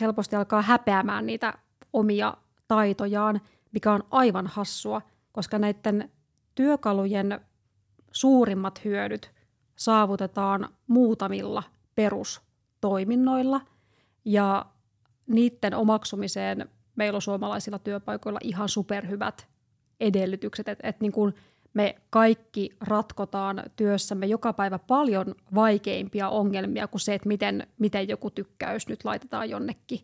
helposti 0.00 0.36
alkaa 0.36 0.62
häpeämään 0.62 1.26
niitä 1.26 1.58
omia 1.92 2.34
taitojaan, 2.68 3.40
mikä 3.72 3.92
on 3.92 4.04
aivan 4.10 4.46
hassua, 4.46 5.02
koska 5.32 5.58
näiden 5.58 6.10
työkalujen 6.54 7.40
suurimmat 8.12 8.84
hyödyt 8.84 9.30
saavutetaan 9.76 10.68
muutamilla 10.86 11.62
perustoiminnoilla 11.94 13.60
ja 14.24 14.66
niiden 15.26 15.74
omaksumiseen 15.74 16.68
meillä 16.96 17.16
on 17.16 17.22
suomalaisilla 17.22 17.78
työpaikoilla 17.78 18.38
ihan 18.42 18.68
superhyvät 18.68 19.46
edellytykset, 20.00 20.68
että 20.68 20.88
et 20.88 21.00
niin 21.00 21.12
me 21.74 21.96
kaikki 22.10 22.70
ratkotaan 22.80 23.62
työssämme 23.76 24.26
joka 24.26 24.52
päivä 24.52 24.78
paljon 24.78 25.34
vaikeimpia 25.54 26.28
ongelmia 26.28 26.88
kuin 26.88 27.00
se, 27.00 27.14
että 27.14 27.28
miten, 27.28 27.66
miten 27.78 28.08
joku 28.08 28.30
tykkäys 28.30 28.88
nyt 28.88 29.04
laitetaan 29.04 29.50
jonnekin, 29.50 30.00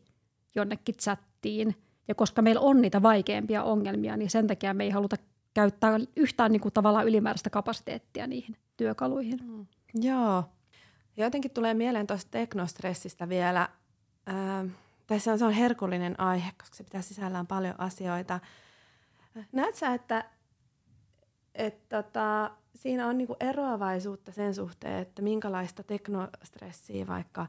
jonnekin 0.55 0.95
chattiin. 0.95 1.77
Ja 2.09 2.15
koska 2.15 2.43
meillä 2.43 2.61
on 2.61 2.81
niitä 2.81 3.03
vaikeimpia 3.03 3.63
ongelmia, 3.63 4.17
niin 4.17 4.31
sen 4.31 4.47
takia 4.47 4.75
me 4.75 4.85
ei 4.85 4.91
haluta 4.91 5.17
käyttää 5.55 5.99
yhtään 6.17 6.53
niin 6.53 6.61
kuin 6.61 6.73
tavallaan 6.73 7.09
ylimääräistä 7.09 7.51
kapasiteettia 7.51 8.27
niihin 8.27 8.57
työkaluihin. 8.77 9.39
Mm. 9.43 9.67
Joo. 9.95 10.45
Jotenkin 11.17 11.51
tulee 11.51 11.75
mieleen 11.75 12.07
tuosta 12.07 12.31
teknostressistä 12.31 13.29
vielä, 13.29 13.69
äh, 14.29 14.71
tai 15.11 15.21
se 15.21 15.31
on, 15.31 15.39
se 15.39 15.45
on 15.45 15.53
herkullinen 15.53 16.21
aihe, 16.21 16.51
koska 16.59 16.77
se 16.77 16.85
pitää 16.85 17.03
sisällään 17.03 17.47
paljon 17.47 17.81
asioita. 17.81 18.41
Näet 19.53 19.75
sä, 19.75 19.95
että 19.95 20.25
et 21.55 21.89
tota, 21.89 22.51
siinä 22.75 23.07
on 23.07 23.19
niinku 23.19 23.37
eroavaisuutta 23.41 24.33
sen 24.33 24.55
suhteen, 24.55 24.99
että 24.99 25.23
minkälaista 25.23 25.83
teknostressiä 25.83 27.07
vaikka, 27.07 27.47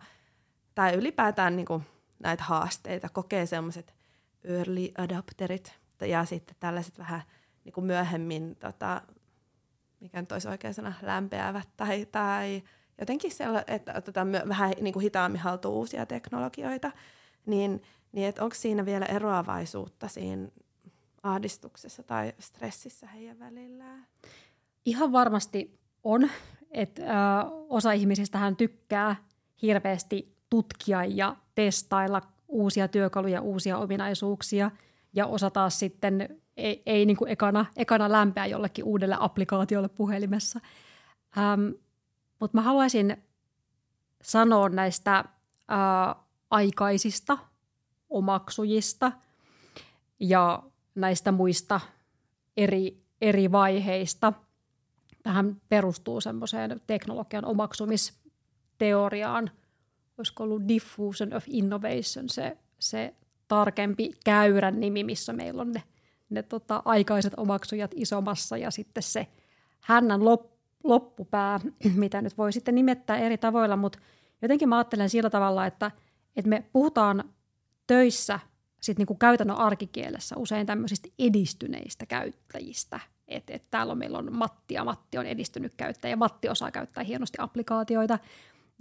tai 0.76 0.94
ylipäätään 0.94 1.56
niinku 1.56 1.82
näitä 2.20 2.44
haasteita 2.44 3.10
kokee 3.10 3.46
sellaiset 3.46 3.96
early 4.44 4.92
adapterit 4.98 5.80
ja 6.02 6.26
sitten 6.26 6.56
tällaiset 6.60 6.98
vähän 6.98 7.22
niinku 7.64 7.82
myöhemmin, 7.82 8.56
tota, 8.56 9.02
mikä 10.00 10.22
nyt 10.22 10.32
olisi 10.32 10.48
oikein 10.48 10.74
sana, 10.74 10.94
lämpeävät 11.02 11.70
tai, 11.78 12.06
tai 12.06 12.64
jotenkin 13.00 13.32
se, 13.32 13.46
että 13.68 13.94
otetaan 13.98 14.32
vähän 14.32 14.74
niinku 14.82 15.00
hitaammin 15.00 15.42
haltuun 15.42 15.76
uusia 15.76 16.06
teknologioita, 16.06 16.92
niin, 17.46 17.82
niin 18.12 18.28
että 18.28 18.44
onko 18.44 18.56
siinä 18.56 18.86
vielä 18.86 19.06
eroavaisuutta 19.06 20.08
siinä 20.08 20.48
ahdistuksessa 21.24 22.04
tai 22.04 22.34
stressissä 22.40 23.08
heidän 23.08 23.40
välillään? 23.40 24.08
Ihan 24.86 25.12
varmasti 25.12 25.80
on, 26.04 26.30
että 26.72 27.04
äh, 27.04 27.46
osa 27.70 27.92
ihmisistä 27.92 28.38
hän 28.38 28.56
tykkää 28.56 29.16
hirveästi 29.62 30.36
tutkia 30.50 31.06
ja 31.06 31.36
testailla 31.56 32.22
uusia 32.48 32.88
työkaluja, 32.88 33.42
uusia 33.42 33.78
ominaisuuksia, 33.78 34.72
ja 35.14 35.28
osa 35.28 35.50
taas 35.50 35.80
sitten 35.80 36.42
ei, 36.58 36.84
ei 36.86 37.06
niin 37.06 37.18
kuin 37.18 37.32
ekana, 37.32 37.66
ekana 37.78 38.12
lämpeä 38.12 38.46
jollekin 38.46 38.86
uudelle 38.86 39.16
applikaatiolle 39.20 39.90
puhelimessa. 39.90 40.60
Ähm, 41.38 41.70
Mutta 42.40 42.58
mä 42.58 42.62
haluaisin 42.62 43.24
sanoa 44.22 44.70
näistä 44.70 45.18
äh, 45.18 46.16
aikaisista 46.52 47.38
omaksujista 48.10 49.12
ja 50.20 50.64
näistä 50.96 51.32
muista 51.32 51.80
eri, 52.58 53.04
eri 53.22 53.52
vaiheista. 53.52 54.34
Tähän 55.24 55.62
perustuu 55.70 56.22
semmoiseen 56.22 56.82
teknologian 56.88 57.46
omaksumisteoriaan, 57.46 59.52
olisiko 60.18 60.44
ollut 60.44 60.68
Diffusion 60.68 61.34
of 61.34 61.44
Innovation, 61.48 62.30
se, 62.30 62.58
se 62.80 63.14
tarkempi 63.48 64.12
käyrän 64.26 64.80
nimi, 64.80 65.04
missä 65.04 65.34
meillä 65.34 65.62
on 65.62 65.72
ne, 65.72 65.84
ne 66.30 66.44
tota, 66.44 66.82
aikaiset 66.86 67.34
omaksujat 67.38 67.92
isommassa 67.96 68.58
ja 68.58 68.72
sitten 68.72 69.04
se 69.04 69.28
hännän 69.80 70.26
lop, 70.26 70.52
loppupää, 70.84 71.60
mitä 71.96 72.22
nyt 72.22 72.38
voi 72.38 72.54
sitten 72.54 72.76
nimettää 72.76 73.18
eri 73.18 73.38
tavoilla, 73.38 73.76
mutta 73.76 74.00
jotenkin 74.42 74.70
mä 74.70 74.78
ajattelen 74.78 75.10
sillä 75.10 75.30
tavalla, 75.30 75.66
että, 75.66 75.92
että 76.36 76.50
me 76.50 76.66
puhutaan 76.74 77.24
töissä 77.88 78.40
sit 78.82 78.98
niinku 78.98 79.16
käytännön 79.16 79.58
arkikielessä 79.58 80.36
usein 80.38 80.68
tämmöisistä 80.68 81.10
edistyneistä 81.20 82.06
käyttäjistä. 82.06 83.00
Että 83.28 83.54
et 83.54 83.68
täällä 83.72 83.92
on, 83.92 83.98
meillä 83.98 84.18
on 84.18 84.34
Matti 84.34 84.74
ja 84.74 84.84
Matti 84.84 85.18
on 85.18 85.26
edistynyt 85.26 85.74
käyttäjä 85.78 86.16
Matti 86.16 86.50
osaa 86.50 86.72
käyttää 86.72 87.04
hienosti 87.04 87.38
applikaatioita. 87.42 88.20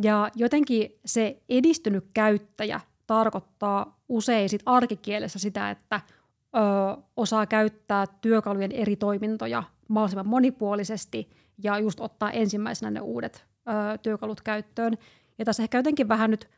Ja 0.03 0.31
jotenkin 0.35 0.99
se 1.05 1.43
edistynyt 1.49 2.05
käyttäjä 2.15 2.81
tarkoittaa 3.07 4.01
usein 4.09 4.49
sit 4.49 4.63
arkikielessä 4.67 5.39
sitä, 5.39 5.71
että 5.71 6.01
ö, 6.57 6.61
osaa 7.17 7.47
käyttää 7.47 8.07
työkalujen 8.21 8.73
eri 8.73 8.97
toimintoja 8.97 9.63
mahdollisimman 9.89 10.27
monipuolisesti 10.27 11.31
ja 11.63 11.79
just 11.79 12.01
ottaa 12.01 12.31
ensimmäisenä 12.31 12.91
ne 12.91 13.01
uudet 13.01 13.45
ö, 13.69 13.99
työkalut 13.99 14.41
käyttöön. 14.41 14.99
Ja 15.39 15.45
tässä 15.45 15.63
ehkä 15.63 15.79
jotenkin 15.79 16.09
vähän 16.09 16.31
nyt 16.31 16.49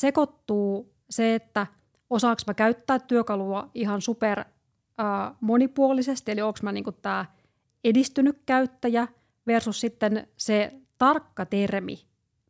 sekoittuu 0.00 0.94
se, 1.10 1.34
että– 1.34 1.66
osaanko 2.10 2.42
mä 2.46 2.54
käyttää 2.54 2.98
työkalua 2.98 3.70
ihan 3.74 4.00
super 4.00 4.38
äh, 4.40 5.36
monipuolisesti, 5.40 6.32
eli 6.32 6.42
onko 6.42 6.58
mä 6.62 6.72
niinku 6.72 6.92
tämä 6.92 7.24
edistynyt 7.84 8.42
käyttäjä 8.46 9.08
versus 9.46 9.80
sitten 9.80 10.26
se 10.36 10.72
tarkka 10.98 11.46
termi, 11.46 11.98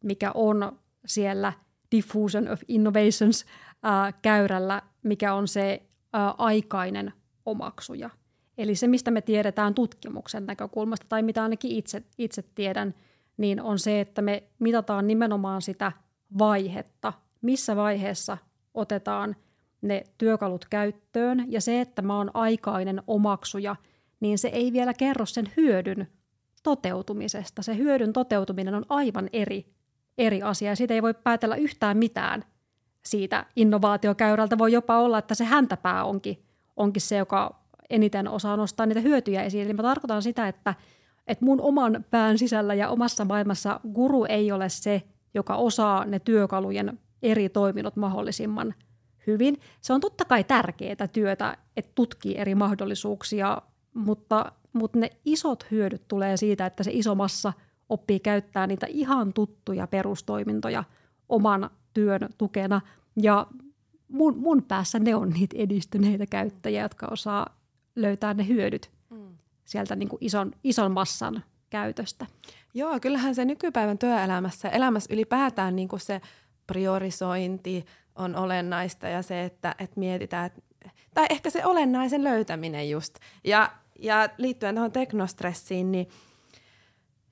mikä 0.04 0.30
on 0.34 0.78
siellä 1.06 1.52
Diffusion 1.96 2.48
of 2.48 2.60
Innovations 2.68 3.44
äh, 3.84 4.14
käyrällä, 4.22 4.82
mikä 5.02 5.34
on 5.34 5.48
se 5.48 5.82
äh, 6.14 6.34
aikainen 6.38 7.12
omaksuja. 7.46 8.10
Eli 8.58 8.74
se, 8.74 8.86
mistä 8.86 9.10
me 9.10 9.20
tiedetään 9.20 9.74
tutkimuksen 9.74 10.46
näkökulmasta, 10.46 11.06
tai 11.08 11.22
mitä 11.22 11.42
ainakin 11.42 11.70
itse, 11.70 12.02
itse 12.18 12.42
tiedän, 12.54 12.94
niin 13.36 13.62
on 13.62 13.78
se, 13.78 14.00
että 14.00 14.22
me 14.22 14.42
mitataan 14.58 15.06
nimenomaan 15.06 15.62
sitä 15.62 15.92
vaihetta, 16.38 17.12
missä 17.42 17.76
vaiheessa 17.76 18.38
otetaan– 18.74 19.36
ne 19.82 20.04
työkalut 20.18 20.64
käyttöön 20.70 21.44
ja 21.48 21.60
se, 21.60 21.80
että 21.80 22.02
mä 22.02 22.16
oon 22.16 22.30
aikainen 22.34 23.02
omaksuja, 23.06 23.76
niin 24.20 24.38
se 24.38 24.48
ei 24.48 24.72
vielä 24.72 24.94
kerro 24.94 25.26
sen 25.26 25.52
hyödyn 25.56 26.08
toteutumisesta. 26.62 27.62
Se 27.62 27.76
hyödyn 27.76 28.12
toteutuminen 28.12 28.74
on 28.74 28.84
aivan 28.88 29.28
eri, 29.32 29.66
eri 30.18 30.42
asia 30.42 30.70
ja 30.70 30.76
siitä 30.76 30.94
ei 30.94 31.02
voi 31.02 31.14
päätellä 31.14 31.56
yhtään 31.56 31.96
mitään 31.96 32.44
siitä 33.04 33.46
innovaatiokäyrältä. 33.56 34.58
Voi 34.58 34.72
jopa 34.72 34.98
olla, 34.98 35.18
että 35.18 35.34
se 35.34 35.44
häntäpää 35.44 36.04
onkin, 36.04 36.42
onkin 36.76 37.02
se, 37.02 37.16
joka 37.16 37.62
eniten 37.90 38.28
osaa 38.28 38.56
nostaa 38.56 38.86
niitä 38.86 39.00
hyötyjä 39.00 39.42
esiin. 39.42 39.64
Eli 39.64 39.72
mä 39.72 39.82
tarkoitan 39.82 40.22
sitä, 40.22 40.48
että, 40.48 40.74
että 41.26 41.44
mun 41.44 41.60
oman 41.60 42.04
pään 42.10 42.38
sisällä 42.38 42.74
ja 42.74 42.88
omassa 42.88 43.24
maailmassa 43.24 43.80
guru 43.94 44.24
ei 44.24 44.52
ole 44.52 44.68
se, 44.68 45.02
joka 45.34 45.56
osaa 45.56 46.04
ne 46.04 46.18
työkalujen 46.18 46.98
eri 47.22 47.48
toiminnot 47.48 47.96
mahdollisimman– 47.96 48.74
hyvin. 49.28 49.60
Se 49.80 49.92
on 49.92 50.00
totta 50.00 50.24
kai 50.24 50.44
tärkeää 50.44 51.08
työtä, 51.12 51.56
että 51.76 51.92
tutkii 51.94 52.38
eri 52.38 52.54
mahdollisuuksia, 52.54 53.62
mutta, 53.94 54.52
mutta 54.72 54.98
ne 54.98 55.10
isot 55.24 55.66
hyödyt 55.70 56.08
tulee 56.08 56.36
siitä, 56.36 56.66
että 56.66 56.82
se 56.82 56.90
iso 56.94 57.14
massa 57.14 57.52
oppii 57.88 58.20
käyttää 58.20 58.66
niitä 58.66 58.86
ihan 58.90 59.32
tuttuja 59.32 59.86
perustoimintoja 59.86 60.84
oman 61.28 61.70
työn 61.94 62.28
tukena. 62.38 62.80
Ja 63.22 63.46
mun, 64.08 64.38
mun 64.38 64.62
päässä 64.62 64.98
ne 64.98 65.14
on 65.14 65.30
niitä 65.30 65.56
edistyneitä 65.58 66.26
käyttäjiä, 66.26 66.82
jotka 66.82 67.08
osaa 67.10 67.46
löytää 67.96 68.34
ne 68.34 68.48
hyödyt 68.48 68.90
mm. 69.10 69.38
sieltä 69.64 69.96
niin 69.96 70.08
kuin 70.08 70.18
ison, 70.20 70.52
ison 70.64 70.92
massan 70.92 71.44
käytöstä. 71.70 72.26
Joo, 72.74 73.00
kyllähän 73.00 73.34
se 73.34 73.44
nykypäivän 73.44 73.98
työelämässä, 73.98 74.68
elämässä 74.68 75.14
ylipäätään 75.14 75.76
niin 75.76 75.88
kuin 75.88 76.00
se 76.00 76.20
priorisointi, 76.68 77.84
on 78.16 78.36
olennaista 78.36 79.08
ja 79.08 79.22
se, 79.22 79.44
että, 79.44 79.74
että 79.78 80.00
mietitään, 80.00 80.46
että, 80.46 80.60
tai 81.14 81.26
ehkä 81.30 81.50
se 81.50 81.66
olennaisen 81.66 82.24
löytäminen 82.24 82.90
just. 82.90 83.14
Ja, 83.44 83.72
ja 83.98 84.28
liittyen 84.38 84.74
tuohon 84.74 84.92
teknostressiin, 84.92 85.92
niin, 85.92 86.08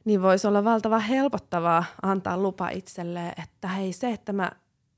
niin 0.04 0.22
voisi 0.22 0.46
olla 0.46 0.64
valtava 0.64 0.98
helpottavaa 0.98 1.84
antaa 2.02 2.38
lupa 2.38 2.68
itselleen, 2.68 3.32
että 3.42 3.68
hei 3.68 3.92
se, 3.92 4.10
että 4.10 4.32
mä, 4.32 4.52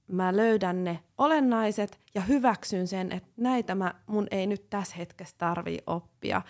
mä 0.08 0.36
löydän 0.36 0.84
ne 0.84 0.98
olennaiset 1.18 1.98
ja 2.14 2.20
hyväksyn 2.20 2.86
sen, 2.86 3.12
että 3.12 3.28
näitä 3.36 3.74
mä, 3.74 3.94
mun 4.06 4.26
ei 4.30 4.46
nyt 4.46 4.70
tässä 4.70 4.96
hetkessä 4.96 5.34
tarvii 5.38 5.78
oppia. 5.86 6.42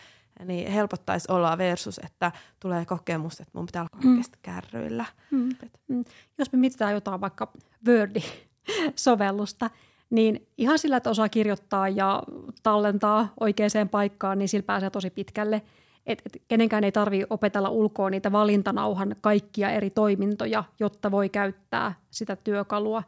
Niin 0.44 0.70
helpottaisi 0.70 1.32
olla 1.32 1.58
versus, 1.58 2.00
että 2.04 2.32
tulee 2.60 2.84
kokemus, 2.84 3.40
että 3.40 3.50
mun 3.52 3.66
pitää 3.66 3.82
olla 3.82 4.10
mm. 4.10 4.22
kärryillä. 4.42 5.04
Mm. 5.30 5.48
Mm. 5.88 6.04
Jos 6.38 6.52
me 6.52 6.58
mietitään 6.58 6.92
jotain 6.92 7.20
vaikka 7.20 7.52
Wordi 7.86 8.20
sovellusta, 8.96 9.70
niin 10.10 10.46
ihan 10.58 10.78
sillä, 10.78 10.96
että 10.96 11.10
osaa 11.10 11.28
kirjoittaa 11.28 11.88
ja 11.88 12.22
tallentaa 12.62 13.32
oikeaan 13.40 13.88
paikkaan, 13.90 14.38
niin 14.38 14.48
sillä 14.48 14.66
pääsee 14.66 14.90
tosi 14.90 15.10
pitkälle. 15.10 15.62
Et, 16.06 16.22
et 16.26 16.42
kenenkään 16.48 16.84
ei 16.84 16.92
tarvitse 16.92 17.26
opetella 17.30 17.68
ulkoa 17.68 18.10
niitä 18.10 18.32
valintanauhan 18.32 19.16
kaikkia 19.20 19.70
eri 19.70 19.90
toimintoja, 19.90 20.64
jotta 20.80 21.10
voi 21.10 21.28
käyttää 21.28 21.94
sitä 22.10 22.36
työkalua. 22.36 23.02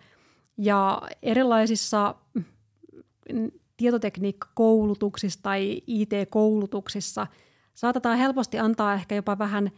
Ja 0.58 1.02
erilaisissa 1.22 2.14
mm, 3.32 3.50
tietotekniikkakoulutuksissa 3.80 5.40
tai 5.42 5.82
IT-koulutuksissa 5.86 7.26
saatetaan 7.74 8.18
helposti 8.18 8.58
antaa 8.58 8.94
ehkä 8.94 9.14
jopa 9.14 9.38
vähän 9.38 9.70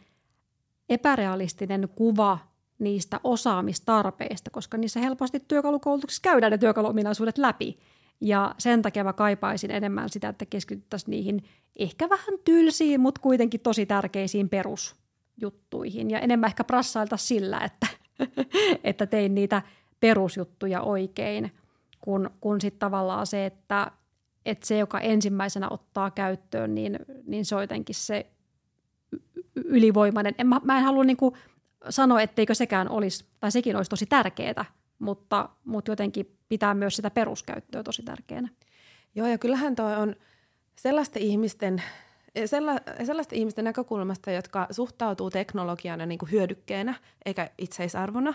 epärealistinen 0.88 1.88
kuva 1.94 2.38
niistä 2.78 3.20
osaamistarpeista, 3.24 4.50
koska 4.50 4.76
niissä 4.76 5.00
helposti 5.00 5.40
työkalukoulutuksissa 5.48 6.22
käydään 6.22 6.50
ne 6.50 6.58
työkaluominaisuudet 6.58 7.38
läpi. 7.38 7.78
Ja 8.20 8.54
sen 8.58 8.82
takia 8.82 9.04
mä 9.04 9.12
kaipaisin 9.12 9.70
enemmän 9.70 10.08
sitä, 10.08 10.28
että 10.28 10.46
keskityttäisiin 10.46 11.10
niihin 11.10 11.44
ehkä 11.76 12.08
vähän 12.08 12.38
tylsiin, 12.44 13.00
mutta 13.00 13.20
kuitenkin 13.20 13.60
tosi 13.60 13.86
tärkeisiin 13.86 14.48
perusjuttuihin. 14.48 16.10
Ja 16.10 16.20
enemmän 16.20 16.48
ehkä 16.48 16.64
prassailta 16.64 17.16
sillä, 17.16 17.58
että, 17.58 17.86
että 18.84 19.06
tein 19.06 19.34
niitä 19.34 19.62
perusjuttuja 20.00 20.80
oikein, 20.80 21.52
kun, 22.02 22.30
kun 22.40 22.60
sitten 22.60 22.78
tavallaan 22.78 23.26
se, 23.26 23.46
että, 23.46 23.90
että 24.46 24.66
se, 24.66 24.78
joka 24.78 25.00
ensimmäisenä 25.00 25.68
ottaa 25.68 26.10
käyttöön, 26.10 26.74
niin, 26.74 26.98
niin 27.26 27.44
se 27.44 27.54
on 27.54 27.62
jotenkin 27.62 27.94
se 27.94 28.26
ylivoimainen. 29.54 30.34
En, 30.38 30.46
mä, 30.46 30.60
mä 30.64 30.78
en 30.78 30.84
halua 30.84 31.04
niin 31.04 31.16
kuin 31.16 31.34
sanoa, 31.88 32.22
etteikö 32.22 32.54
sekään 32.54 32.88
olisi, 32.88 33.24
tai 33.40 33.52
sekin 33.52 33.76
olisi 33.76 33.88
tosi 33.88 34.06
tärkeää, 34.06 34.64
mutta, 34.98 35.48
mutta 35.64 35.90
jotenkin 35.90 36.36
pitää 36.48 36.74
myös 36.74 36.96
sitä 36.96 37.10
peruskäyttöä 37.10 37.82
tosi 37.82 38.02
tärkeänä. 38.02 38.48
Joo, 39.14 39.26
ja 39.26 39.38
kyllähän 39.38 39.76
tuo 39.76 39.86
on 39.86 40.16
sellaisten 40.76 41.22
ihmisten, 41.22 41.82
sella, 42.46 42.72
sellaisten 43.04 43.38
ihmisten 43.38 43.64
näkökulmasta, 43.64 44.30
jotka 44.30 44.66
suhtautuu 44.70 45.30
teknologiana 45.30 46.06
niin 46.06 46.18
kuin 46.18 46.30
hyödykkeenä 46.30 46.94
eikä 47.26 47.50
itseisarvona, 47.58 48.34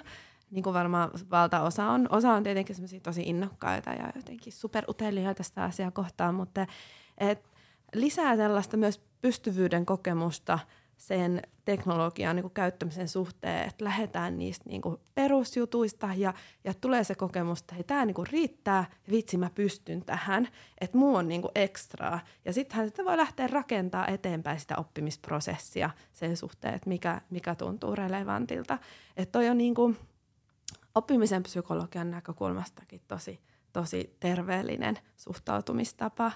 niin 0.51 0.63
kuin 0.63 0.73
varmaan 0.73 1.11
valtaosa 1.31 1.89
on. 1.89 2.07
Osa 2.09 2.33
on 2.33 2.43
tietenkin 2.43 2.75
tosi 3.03 3.21
innokkaita 3.21 3.89
ja 3.89 4.11
jotenkin 4.15 4.53
superuteliaita 4.53 5.37
tästä 5.37 5.63
asiaa 5.63 5.91
kohtaan, 5.91 6.35
mutta 6.35 6.67
et 7.17 7.43
lisää 7.95 8.35
sellaista 8.35 8.77
myös 8.77 9.01
pystyvyyden 9.21 9.85
kokemusta– 9.85 10.59
sen 10.97 11.41
teknologian 11.65 12.35
niin 12.35 12.43
kuin 12.43 12.53
käyttämisen 12.53 13.07
suhteen, 13.07 13.67
että 13.67 13.85
lähdetään 13.85 14.37
niistä 14.37 14.69
niin 14.69 14.81
kuin 14.81 14.97
perusjutuista 15.15 16.09
ja, 16.15 16.33
ja 16.63 16.73
tulee 16.73 17.03
se 17.03 17.15
kokemus, 17.15 17.59
että 17.59 17.75
hei, 17.75 17.83
tämä 17.83 18.05
niin 18.05 18.15
kuin 18.15 18.27
riittää 18.27 18.85
vitsi 19.11 19.37
mä 19.37 19.49
pystyn 19.55 20.05
tähän, 20.05 20.47
että 20.81 20.97
muu 20.97 21.15
on 21.15 21.27
niin 21.27 21.41
kuin 21.41 21.51
ekstraa. 21.55 22.19
Ja 22.45 22.53
sittenhän 22.53 22.87
sitä 22.87 23.05
voi 23.05 23.17
lähteä 23.17 23.47
rakentaa 23.47 24.07
eteenpäin 24.07 24.59
sitä 24.59 24.75
oppimisprosessia 24.77 25.89
sen 26.13 26.37
suhteen, 26.37 26.73
että 26.73 26.89
mikä, 26.89 27.21
mikä 27.29 27.55
tuntuu 27.55 27.95
relevantilta. 27.95 28.77
Että 29.17 29.31
toi 29.31 29.49
on 29.49 29.57
niin 29.57 29.75
kuin 29.75 29.97
oppimisen 30.97 31.43
psykologian 31.43 32.11
näkökulmastakin 32.11 33.01
tosi, 33.07 33.39
tosi 33.73 34.15
terveellinen 34.19 34.97
suhtautumistapa. 35.17 36.31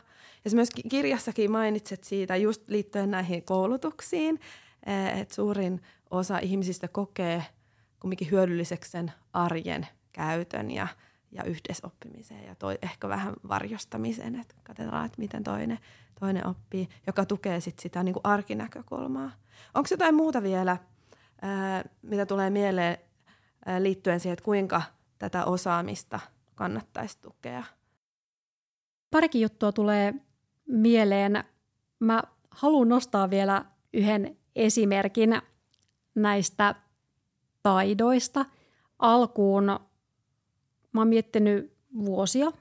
Ja 0.45 0.51
myös 0.53 0.69
kirjassakin 0.89 1.51
mainitset 1.51 2.03
siitä 2.03 2.35
just 2.35 2.69
liittyen 2.69 3.11
näihin 3.11 3.43
koulutuksiin, 3.43 4.39
eh, 4.85 5.19
että 5.19 5.35
suurin 5.35 5.81
osa 6.11 6.39
ihmisistä 6.39 6.87
kokee 6.87 7.43
kumminkin 7.99 8.31
hyödylliseksi 8.31 8.91
sen 8.91 9.11
arjen 9.33 9.87
käytön 10.11 10.71
ja, 10.71 10.87
ja 11.31 11.43
yhdesoppimiseen 11.43 12.45
ja 12.45 12.55
toi, 12.55 12.77
ehkä 12.81 13.09
vähän 13.09 13.33
varjostamisen, 13.47 14.35
että 14.35 14.55
katsotaan, 14.63 15.05
että 15.05 15.21
miten 15.21 15.43
toinen, 15.43 15.79
toinen 16.19 16.47
oppii, 16.47 16.89
joka 17.07 17.25
tukee 17.25 17.59
sit 17.59 17.79
sitä 17.79 18.03
niin 18.03 18.13
kuin 18.13 18.25
arkinäkökulmaa. 18.25 19.31
Onko 19.73 19.87
jotain 19.91 20.15
muuta 20.15 20.43
vielä, 20.43 20.77
eh, 21.41 21.91
mitä 22.01 22.25
tulee 22.25 22.49
mieleen 22.49 22.97
liittyen 23.79 24.19
siihen, 24.19 24.33
että 24.33 24.45
kuinka 24.45 24.81
tätä 25.19 25.45
osaamista– 25.45 26.19
kannattaisi 26.61 27.17
tukea. 27.21 27.63
Parikin 29.11 29.41
juttua 29.41 29.71
tulee 29.71 30.13
mieleen. 30.67 31.43
Mä 31.99 32.23
haluan 32.51 32.89
nostaa 32.89 33.29
vielä 33.29 33.65
yhden 33.93 34.37
esimerkin 34.55 35.41
näistä 36.15 36.75
taidoista. 37.63 38.45
Alkuun 38.99 39.63
mä 40.93 41.01
oon 41.01 41.07
miettinyt 41.07 41.77
vuosia, 42.05 42.51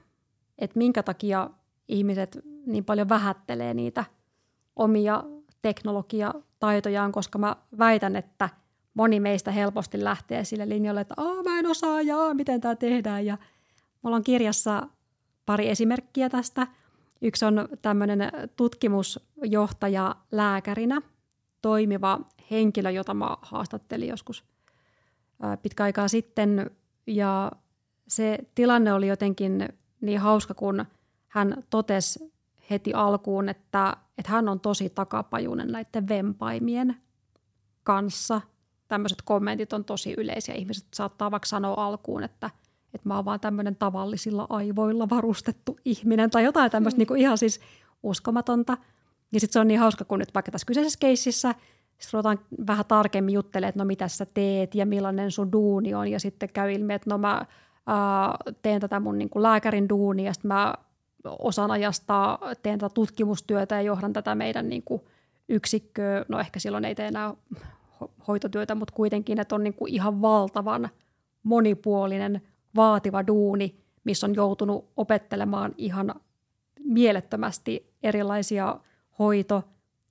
että 0.57 0.77
minkä 0.77 1.03
takia 1.03 1.49
ihmiset 1.87 2.39
niin 2.65 2.85
paljon 2.85 3.09
vähättelee 3.09 3.73
niitä 3.73 4.05
omia 4.75 5.23
teknologiataitojaan, 5.61 7.11
koska 7.11 7.37
mä 7.37 7.55
väitän, 7.77 8.15
että 8.15 8.49
moni 8.93 9.19
meistä 9.19 9.51
helposti 9.51 10.03
lähtee 10.03 10.43
sille 10.43 10.69
linjalle, 10.69 11.01
että 11.01 11.15
mä 11.49 11.59
en 11.59 11.67
osaa 11.67 12.01
ja 12.01 12.33
miten 12.33 12.61
tämä 12.61 12.75
tehdään 12.75 13.25
ja– 13.25 13.37
Mulla 14.01 14.15
on 14.15 14.23
kirjassa 14.23 14.87
pari 15.45 15.69
esimerkkiä 15.69 16.29
tästä. 16.29 16.67
Yksi 17.21 17.45
on 17.45 17.69
tämmöinen 17.81 18.31
tutkimusjohtaja 18.55 20.15
lääkärinä 20.31 21.01
toimiva 21.61 22.19
henkilö, 22.51 22.91
jota 22.91 23.13
mä 23.13 23.37
haastattelin 23.41 24.09
joskus 24.09 24.43
pitkä 25.61 25.83
aikaa 25.83 26.07
sitten. 26.07 26.71
Ja 27.07 27.51
se 28.07 28.37
tilanne 28.55 28.93
oli 28.93 29.07
jotenkin 29.07 29.69
niin 30.01 30.19
hauska, 30.19 30.53
kun 30.53 30.85
hän 31.27 31.63
totesi 31.69 32.33
heti 32.69 32.93
alkuun, 32.93 33.49
että, 33.49 33.97
että 34.17 34.31
hän 34.31 34.49
on 34.49 34.59
tosi 34.59 34.89
takapajuinen 34.89 35.67
näiden 35.67 36.07
vempaimien 36.07 36.97
kanssa. 37.83 38.41
Tämmöiset 38.91 39.21
kommentit 39.21 39.73
on 39.73 39.85
tosi 39.85 40.13
yleisiä. 40.17 40.55
Ihmiset 40.55 40.87
saattaa 40.93 41.31
vaikka 41.31 41.47
sanoa 41.47 41.85
alkuun, 41.85 42.23
että– 42.23 42.49
että 42.93 43.09
mä 43.09 43.15
oon 43.15 43.25
vaan 43.25 43.39
tämmöinen 43.39 43.75
tavallisilla 43.75 44.47
aivoilla 44.49 45.09
varustettu 45.09 45.77
ihminen 45.85 46.29
tai 46.29 46.43
jotain 46.43 46.71
tämmöistä 46.71 47.01
mm. 47.01 47.05
niin 47.09 47.19
ihan 47.19 47.37
siis 47.37 47.61
uskomatonta. 48.03 48.77
Ja 49.33 49.39
sitten 49.39 49.53
se 49.53 49.59
on 49.59 49.67
niin 49.67 49.79
hauska, 49.79 50.05
kun 50.05 50.19
nyt 50.19 50.33
vaikka 50.33 50.51
tässä 50.51 50.65
kyseisessä 50.65 50.99
keississä 50.99 51.55
sitten 51.97 52.13
ruvetaan 52.13 52.39
vähän 52.67 52.85
tarkemmin 52.85 53.33
juttelemaan, 53.33 53.69
että 53.69 53.79
no 53.79 53.85
mitä 53.85 54.07
sä 54.07 54.25
teet 54.25 54.75
ja 54.75 54.85
millainen 54.85 55.31
sun 55.31 55.51
duuni 55.51 55.93
on. 55.93 56.07
Ja 56.07 56.19
sitten 56.19 56.49
käy 56.49 56.71
ilmi, 56.71 56.93
että 56.93 57.09
no 57.09 57.17
mä 57.17 57.45
ää, 57.87 58.35
teen 58.61 58.81
tätä 58.81 58.99
mun 58.99 59.17
niin 59.17 59.29
kuin 59.29 59.43
lääkärin 59.43 59.89
duunia 59.89 60.25
ja 60.25 60.33
sitten 60.33 60.47
mä 60.47 60.73
osan 61.23 61.71
ajasta 61.71 62.39
teen 62.63 62.79
tätä 62.79 62.93
tutkimustyötä 62.93 63.75
ja 63.75 63.81
johdan 63.81 64.13
tätä 64.13 64.35
meidän 64.35 64.69
niin 64.69 64.83
kuin 64.83 65.01
yksikköä. 65.49 66.25
No 66.27 66.39
ehkä 66.39 66.59
silloin 66.59 66.85
ei 66.85 66.95
tee 66.95 67.07
enää 67.07 67.33
hoitotyötä, 68.27 68.75
mutta 68.75 68.93
kuitenkin, 68.93 69.39
että 69.39 69.55
on 69.55 69.63
niin 69.63 69.73
kuin 69.73 69.93
ihan 69.93 70.21
valtavan 70.21 70.89
monipuolinen 71.43 72.41
vaativa 72.75 73.27
duuni, 73.27 73.81
missä 74.03 74.27
on 74.27 74.35
joutunut 74.35 74.89
opettelemaan 74.97 75.75
ihan 75.77 76.15
mielettömästi 76.79 77.93
erilaisia 78.03 78.79
hoito-, 79.19 79.63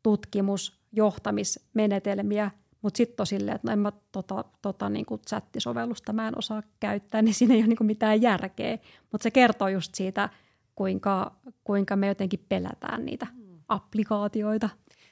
tutkimus-, 0.02 0.80
johtamismenetelmiä, 0.92 2.50
mutta 2.82 2.96
sitten 2.96 3.22
on 3.22 3.26
silleen, 3.26 3.54
että 3.54 3.68
no 3.68 3.72
en 3.72 3.78
mä 3.78 3.92
tota, 4.12 4.44
tota 4.62 4.88
niin 4.88 5.06
kuin 5.06 5.20
chattisovellusta 5.28 6.12
mä 6.12 6.28
en 6.28 6.38
osaa 6.38 6.62
käyttää, 6.80 7.22
niin 7.22 7.34
siinä 7.34 7.54
ei 7.54 7.60
ole 7.60 7.66
niin 7.66 7.76
kuin 7.76 7.86
mitään 7.86 8.22
järkeä. 8.22 8.78
Mutta 9.12 9.22
se 9.22 9.30
kertoo 9.30 9.68
just 9.68 9.94
siitä, 9.94 10.28
kuinka, 10.74 11.36
kuinka 11.64 11.96
me 11.96 12.06
jotenkin 12.06 12.46
pelätään 12.48 13.04
niitä 13.04 13.26
hmm. 13.26 13.58
applikaatioita. 13.68 14.68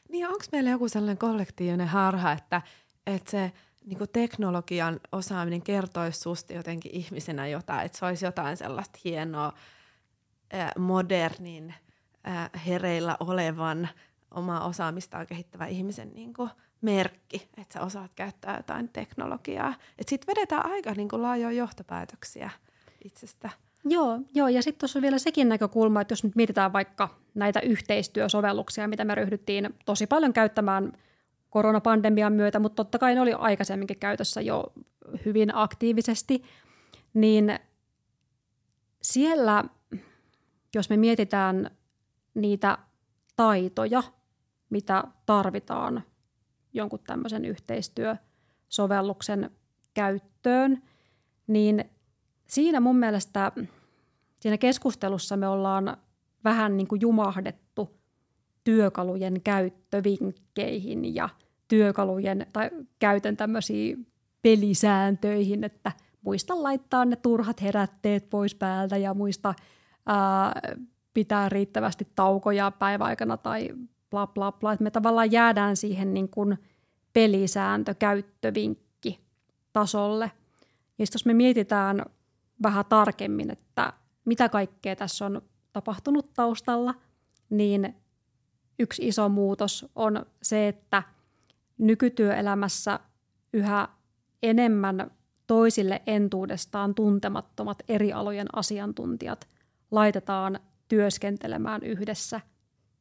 Niin 0.09 0.27
onko 0.27 0.45
meillä 0.53 0.71
joku 0.71 0.89
sellainen 0.89 1.19
kollektiivinen 1.19 1.89
harha, 1.89 2.33
että, 2.33 2.63
että 3.07 3.31
se– 3.31 3.53
niin 3.89 3.99
kuin 3.99 4.11
teknologian 4.13 5.01
osaaminen 5.13 5.63
kertoisi 5.63 6.21
susta 6.21 6.53
jotenkin 6.53 6.95
ihmisenä 6.95 7.47
jotain, 7.47 7.87
että 7.87 7.99
se 7.99 8.07
olisi 8.07 8.25
jotain 8.25 8.57
sellaista 8.57 8.99
hienoa, 9.05 9.53
modernin, 10.79 11.75
hereillä 12.67 13.17
olevan, 13.21 13.89
omaa 14.31 14.67
osaamistaan 14.67 15.27
kehittävä 15.27 15.67
ihmisen 15.67 16.11
niin 16.15 16.35
kuin 16.35 16.51
merkki, 16.81 17.49
että 17.57 17.75
sä 17.75 17.81
osaat 17.81 18.11
käyttää 18.15 18.57
jotain 18.57 18.89
teknologiaa. 18.89 19.75
Että 19.99 20.11
sitten 20.11 20.37
vedetään 20.37 20.71
aika 20.71 20.93
niin 20.93 21.09
kuin 21.09 21.23
laajoja 21.23 21.57
johtopäätöksiä 21.57 22.51
itsestä. 23.05 23.51
Joo, 23.85 24.21
joo 24.35 24.49
ja 24.49 24.63
sitten 24.63 24.81
tuossa 24.81 24.99
on 24.99 25.03
vielä 25.03 25.19
sekin 25.19 25.49
näkökulma, 25.49 26.01
että 26.01 26.13
jos 26.13 26.25
nyt 26.25 26.37
mietitään 26.37 26.73
vaikka 26.73 27.09
näitä 27.35 27.61
yhteistyösovelluksia, 27.61 28.89
mitä 28.89 29.05
me 29.05 29.15
ryhdyttiin 29.15 29.75
tosi 29.85 30.07
paljon 30.07 30.33
käyttämään– 30.33 30.93
koronapandemian 31.51 32.33
myötä, 32.33 32.59
mutta 32.59 32.85
totta 32.85 32.99
kai 32.99 33.15
ne 33.15 33.21
oli 33.21 33.33
aikaisemminkin 33.33 33.99
käytössä 33.99 34.41
jo 34.41 34.73
hyvin 35.25 35.51
aktiivisesti, 35.55 36.43
niin 37.15 37.59
siellä, 39.03 39.65
jos 40.75 40.91
me 40.91 40.97
mietitään 40.97 41.71
niitä 42.35 42.79
taitoja, 43.37 44.03
mitä 44.71 45.05
tarvitaan 45.27 46.03
jonkun 46.73 47.01
tämmöisen 47.07 47.45
yhteistyösovelluksen 47.45 49.51
käyttöön, 49.95 50.83
niin 51.47 51.85
siinä 52.49 52.81
mun 52.81 52.97
mielestä 52.97 53.53
siinä 54.41 54.59
keskustelussa 54.59 55.37
me 55.37 55.49
ollaan 55.49 55.97
vähän 56.45 56.77
niin 56.77 56.87
kuin 56.87 57.01
jumahdettu 57.01 57.99
työkalujen 58.65 59.41
käyttövinkkeihin 59.41 61.15
ja 61.15 61.29
työkalujen 61.69 62.47
tai 62.53 62.71
käytön 62.99 63.37
tämmöisiin 63.37 64.07
pelisääntöihin, 64.43 65.65
että 65.65 65.93
muista 66.23 66.63
laittaa 66.63 67.05
ne 67.05 67.17
turhat 67.17 67.63
herätteet 67.63 68.31
pois 68.31 68.55
päältä 68.55 68.97
ja 68.97 69.15
muista 69.15 69.55
ää, 70.07 70.61
pitää 71.15 71.49
riittävästi 71.49 72.09
taukoja 72.15 72.71
päiväaikana 72.71 73.37
tai 73.37 73.71
bla 74.11 74.27
bla 74.27 74.53
bla. 74.53 74.73
Että 74.73 74.83
me 74.83 74.91
tavallaan 74.91 75.33
jäädään 75.33 75.77
siihen 75.77 76.15
niin 76.15 76.29
kuin 76.29 76.59
pelisääntö, 77.13 77.95
käyttövinkki 77.95 79.21
tasolle. 79.73 80.31
Ja 80.99 81.07
jos 81.15 81.27
me 81.27 81.35
mietitään 81.35 82.03
vähän 82.63 82.85
tarkemmin, 82.89 83.51
että 83.51 83.93
mitä 84.25 84.49
kaikkea 84.49 84.97
tässä 84.97 85.27
on 85.27 85.43
tapahtunut 85.73 86.35
taustalla, 86.35 86.95
niin 87.51 87.97
yksi 88.79 89.09
iso 89.09 89.29
muutos 89.29 89.87
on 89.95 90.27
se, 90.43 90.69
että 90.69 91.03
nykytyöelämässä 91.79 93.01
yhä 93.53 93.89
enemmän 94.43 95.11
toisille 95.47 96.03
entuudestaan 96.07 96.95
tuntemattomat 96.95 97.83
eri 97.89 98.13
alojen 98.13 98.47
asiantuntijat 98.53 99.49
laitetaan 99.91 100.61
työskentelemään 100.89 101.83
yhdessä 101.83 102.41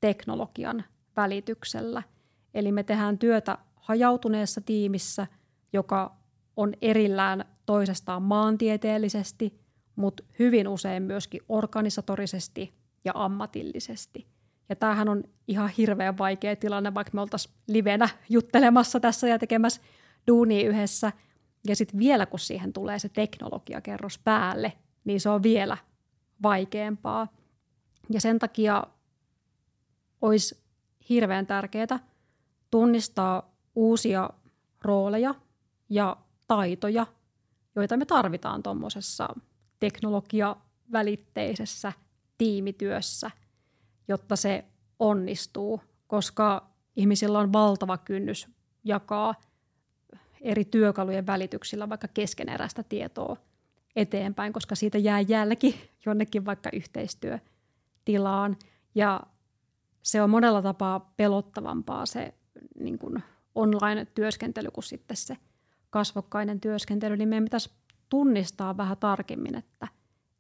teknologian 0.02 0.84
välityksellä. 1.16 2.04
Eli 2.54 2.72
me 2.72 2.84
tehdään 2.84 3.18
työtä 3.18 3.58
hajautuneessa 3.76 4.62
tiimissä, 4.62 5.28
joka 5.74 6.16
on 6.58 6.74
erillään 6.82 7.46
toisestaan 7.68 8.22
maantieteellisesti, 8.22 9.60
mutta 9.96 10.24
hyvin 10.40 10.68
usein 10.68 11.04
myöskin 11.04 11.42
organisatorisesti 11.50 12.74
ja 13.06 13.12
ammatillisesti. 13.16 14.28
Ja 14.70 14.76
tämähän 14.76 15.10
on 15.10 15.24
ihan 15.48 15.70
hirveän 15.70 16.18
vaikea 16.18 16.56
tilanne, 16.56 16.94
vaikka 16.94 17.12
me 17.14 17.22
oltaisiin 17.22 17.56
livenä 17.68 18.10
juttelemassa 18.30 19.00
tässä 19.00 19.28
ja 19.28 19.40
tekemässä 19.40 19.82
duunia 20.28 20.70
yhdessä. 20.70 21.12
Ja 21.68 21.76
sitten 21.76 22.00
vielä 22.00 22.26
kun 22.26 22.40
siihen 22.40 22.74
tulee 22.74 23.00
se 23.00 23.10
teknologiakerros 23.10 24.20
päälle, 24.20 24.74
niin 25.06 25.22
se 25.22 25.30
on 25.30 25.44
vielä 25.44 25.78
vaikeampaa. 26.44 27.28
Ja 28.10 28.22
sen 28.22 28.40
takia 28.40 28.84
olisi 30.22 30.58
hirveän 31.10 31.48
tärkeää 31.48 32.00
tunnistaa 32.72 33.56
uusia 33.76 34.30
rooleja 34.82 35.36
ja 35.90 36.18
taitoja, 36.48 37.06
joita 37.78 37.98
me 37.98 38.06
tarvitaan 38.06 38.64
tuommoisessa 38.64 39.36
teknologiavälitteisessä 39.80 41.94
tiimityössä, 42.38 43.32
jotta 44.08 44.36
se 44.36 44.66
onnistuu, 45.00 45.82
koska 46.08 46.70
ihmisillä 46.96 47.40
on 47.40 47.54
valtava 47.54 47.98
kynnys 47.98 48.48
jakaa 48.84 49.36
eri 50.42 50.66
työkalujen 50.66 51.28
välityksillä 51.28 51.90
vaikka 51.90 52.08
keskeneräistä 52.08 52.84
tietoa 52.84 53.38
eteenpäin, 53.96 54.54
koska 54.54 54.76
siitä 54.76 54.98
jää 54.98 55.22
jälki 55.22 55.90
jonnekin 56.06 56.46
vaikka 56.46 56.70
yhteistyötilaan. 56.74 58.58
Ja 58.96 59.22
se 60.04 60.22
on 60.22 60.30
monella 60.30 60.62
tapaa 60.62 61.14
pelottavampaa 61.18 62.06
se 62.06 62.34
niin 62.80 63.00
kuin 63.00 63.24
online-työskentely 63.56 64.72
kuin 64.72 64.84
sitten 64.84 65.18
se 65.18 65.38
kasvokkainen 65.90 66.60
työskentely, 66.60 67.18
niin 67.18 67.30
meidän 67.30 67.44
pitäisi 67.44 67.70
tunnistaa 68.10 68.78
vähän 68.78 68.98
tarkemmin, 68.98 69.56
että, 69.56 69.88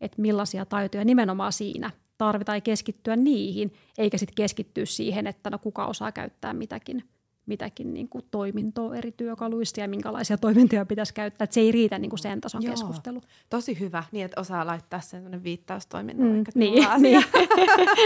että 0.01 0.21
millaisia 0.21 0.65
taitoja 0.65 1.05
nimenomaan 1.05 1.53
siinä 1.53 1.91
tarvitaan 2.17 2.61
keskittyä 2.61 3.15
niihin, 3.15 3.73
eikä 3.97 4.17
sitten 4.17 4.35
keskittyä 4.35 4.85
siihen, 4.85 5.27
että 5.27 5.49
no 5.49 5.59
kuka 5.59 5.85
osaa 5.85 6.11
käyttää 6.11 6.53
mitäkin– 6.53 7.03
mitäkin 7.47 7.93
niin 7.93 8.09
kuin 8.09 8.25
toimintoa 8.31 8.95
eri 8.95 9.11
työkaluista 9.11 9.79
ja 9.79 9.87
minkälaisia 9.87 10.37
toimintoja 10.37 10.85
pitäisi 10.85 11.13
käyttää. 11.13 11.43
Että 11.43 11.53
se 11.53 11.59
ei 11.59 11.71
riitä 11.71 11.99
niin 11.99 12.09
kuin 12.09 12.19
sen 12.19 12.41
tason 12.41 12.63
Joo, 12.63 12.71
keskustelu. 12.71 13.21
Tosi 13.49 13.79
hyvä, 13.79 14.03
niin 14.11 14.25
että 14.25 14.41
osaa 14.41 14.65
laittaa 14.65 15.01
sen 15.01 15.43
viittaustoiminnan. 15.43 16.27
Mm, 16.27 16.43
niin, 16.55 16.73
niin. 16.97 17.01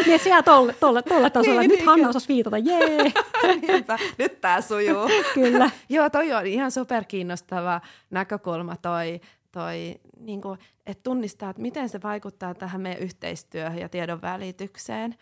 niin, 0.05 0.13
että 0.13 0.23
siellä 0.23 0.43
tolle, 0.43 0.75
tolle, 0.79 1.01
tolle 1.01 1.29
tasolla, 1.39 1.61
niin, 1.61 1.69
nyt 1.69 1.79
niin, 1.79 1.85
Hanna 1.85 2.09
osasi 2.09 2.27
viitata, 2.27 2.57
jee. 2.57 3.11
nyt 4.17 4.41
tämä 4.41 4.61
sujuu. 4.61 5.07
Kyllä. 5.33 5.71
Joo, 5.89 6.09
toi 6.09 6.33
on 6.33 6.45
ihan 6.45 6.71
superkiinnostava 6.71 7.81
näkökulma 8.09 8.75
toi, 8.75 9.21
toi 9.51 9.95
niin 10.19 10.41
kuin, 10.41 10.59
että 10.85 11.03
tunnistaa, 11.03 11.49
että 11.49 11.61
miten 11.61 11.89
se 11.89 12.01
vaikuttaa 12.03 12.53
tähän 12.53 12.81
meidän 12.81 13.01
yhteistyöhön 13.01 13.79
ja 13.79 13.89
tiedon 13.89 14.21
välitykseen. 14.21 15.15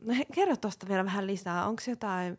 No, 0.00 0.14
kerro 0.34 0.56
tuosta 0.56 0.88
vielä 0.88 1.04
vähän 1.04 1.26
lisää. 1.26 1.66
Onko 1.66 1.82
jotain 1.86 2.38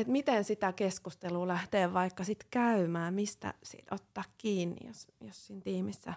että 0.00 0.12
miten 0.12 0.44
sitä 0.44 0.72
keskustelua 0.72 1.48
lähtee 1.48 1.92
vaikka 1.92 2.24
sit 2.24 2.46
käymään, 2.50 3.14
mistä 3.14 3.54
sit 3.62 3.84
ottaa 3.90 4.24
kiinni, 4.38 4.86
jos, 4.86 5.06
jos 5.20 5.46
siinä 5.46 5.62
tiimissä 5.62 6.14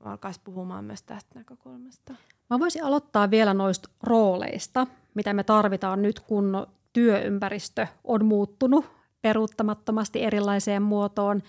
alkaisi 0.00 0.40
puhumaan 0.44 0.84
myös 0.84 1.02
tästä 1.02 1.30
näkökulmasta. 1.34 2.14
Mä 2.50 2.58
voisin 2.58 2.84
aloittaa 2.84 3.30
vielä 3.30 3.54
noista 3.54 3.88
rooleista, 4.02 4.86
mitä 5.14 5.34
me 5.34 5.44
tarvitaan 5.44 6.02
nyt, 6.02 6.20
kun 6.20 6.66
työympäristö 6.92 7.86
on 8.04 8.24
muuttunut 8.24 8.84
peruuttamattomasti 9.22 10.22
erilaiseen 10.22 10.82
muotoon. 10.82 11.42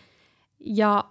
Ja 0.60 1.04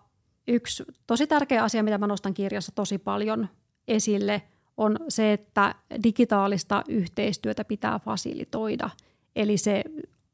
yksi 0.49 0.85
tosi 1.07 1.27
tärkeä 1.27 1.65
asia, 1.65 1.83
mitä 1.83 1.99
mä 1.99 2.07
nostan 2.07 2.35
kirjassa 2.35 2.73
tosi 2.75 2.99
paljon 2.99 3.49
esille, 3.89 4.43
on 4.77 4.97
se, 5.09 5.33
että 5.33 5.75
digitaalista 6.03 6.85
yhteistyötä 6.89 7.65
pitää 7.65 7.99
fasilitoida. 7.99 8.91
Eli 9.37 9.57
se 9.57 9.85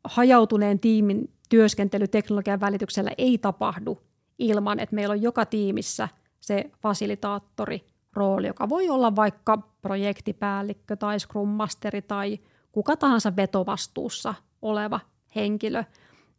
hajautuneen 0.04 0.80
tiimin 0.80 1.30
työskentely 1.48 2.08
teknologian 2.08 2.60
välityksellä 2.60 3.10
ei 3.18 3.38
tapahdu 3.38 3.98
ilman, 4.38 4.80
että 4.80 4.94
meillä 4.94 5.12
on 5.12 5.22
joka 5.22 5.46
tiimissä 5.46 6.08
se 6.40 6.70
fasilitaattori 6.82 7.86
rooli, 8.12 8.46
joka 8.46 8.68
voi 8.68 8.88
olla 8.88 9.16
vaikka 9.16 9.58
projektipäällikkö 9.82 10.96
tai 10.96 11.20
scrum 11.20 11.48
masteri 11.48 12.02
tai 12.02 12.38
kuka 12.72 12.96
tahansa 12.96 13.36
vetovastuussa 13.36 14.34
oleva 14.62 15.00
henkilö. 15.34 15.84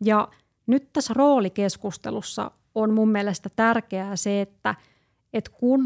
Ja 0.03 0.27
nyt 0.67 0.93
tässä 0.93 1.13
roolikeskustelussa 1.13 2.51
on 2.75 2.93
mun 2.93 3.09
mielestä 3.09 3.49
tärkeää 3.55 4.15
se, 4.15 4.41
että, 4.41 4.75
että 5.33 5.51
kun 5.51 5.83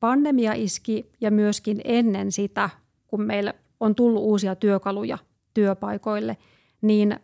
pandemia 0.00 0.52
iski 0.52 1.10
ja 1.20 1.30
myöskin 1.30 1.80
ennen 1.84 2.32
sitä, 2.32 2.70
kun 3.06 3.22
meillä 3.22 3.54
on 3.80 3.94
tullut 3.94 4.22
uusia 4.22 4.54
työkaluja 4.54 5.18
työpaikoille, 5.56 6.36
niin 6.82 7.16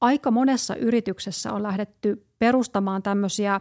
aika 0.00 0.30
monessa 0.30 0.76
yrityksessä 0.76 1.52
on 1.52 1.62
lähdetty 1.62 2.26
perustamaan 2.38 3.02
tämmöisiä 3.02 3.60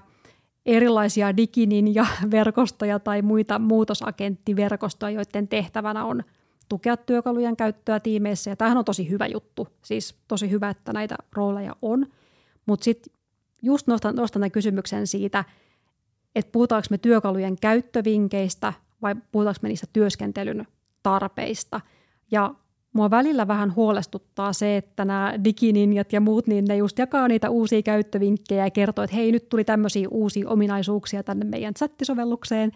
erilaisia 0.65 1.37
digininja-verkostoja 1.37 2.99
tai 3.07 3.21
muita 3.21 3.59
muutosagenttiverkostoja, 3.59 5.11
joiden 5.11 5.47
tehtävänä 5.47 6.05
on 6.05 6.23
tukea 6.69 6.97
työkalujen 6.97 7.55
käyttöä 7.55 7.99
tiimeissä. 7.99 8.49
Ja 8.49 8.55
tämähän 8.55 8.77
on 8.77 8.85
tosi 8.85 9.09
hyvä 9.09 9.27
juttu, 9.27 9.67
siis 9.81 10.15
tosi 10.27 10.51
hyvä, 10.51 10.69
että 10.69 10.93
näitä 10.93 11.15
rooleja 11.33 11.75
on. 11.81 12.07
Mutta 12.65 12.83
sitten 12.83 13.13
just 13.61 13.87
nostan, 13.87 14.15
nostan 14.15 14.39
tämän 14.39 14.51
kysymyksen 14.51 15.07
siitä, 15.07 15.45
että 16.35 16.51
puhutaanko 16.51 16.87
me 16.89 16.97
työkalujen 16.97 17.55
käyttövinkeistä 17.61 18.73
vai 19.01 19.15
puhutaanko 19.31 19.59
me 19.61 19.69
niistä 19.69 19.87
työskentelyn 19.93 20.67
tarpeista. 21.03 21.81
Ja 22.31 22.55
Mua 22.93 23.09
välillä 23.09 23.47
vähän 23.47 23.75
huolestuttaa 23.75 24.53
se, 24.53 24.77
että 24.77 25.05
nämä 25.05 25.33
digininjat 25.43 26.13
ja 26.13 26.21
muut, 26.21 26.47
niin 26.47 26.65
ne 26.65 26.77
just 26.77 26.99
jakaa 26.99 27.27
niitä 27.27 27.49
uusia 27.49 27.81
käyttövinkkejä 27.81 28.65
ja 28.65 28.71
kertoo, 28.71 29.03
että 29.03 29.15
hei, 29.15 29.31
nyt 29.31 29.49
tuli 29.49 29.63
tämmöisiä 29.63 30.07
uusia 30.11 30.49
ominaisuuksia 30.49 31.23
tänne 31.23 31.45
meidän 31.45 31.73
chattisovellukseen. 31.73 32.71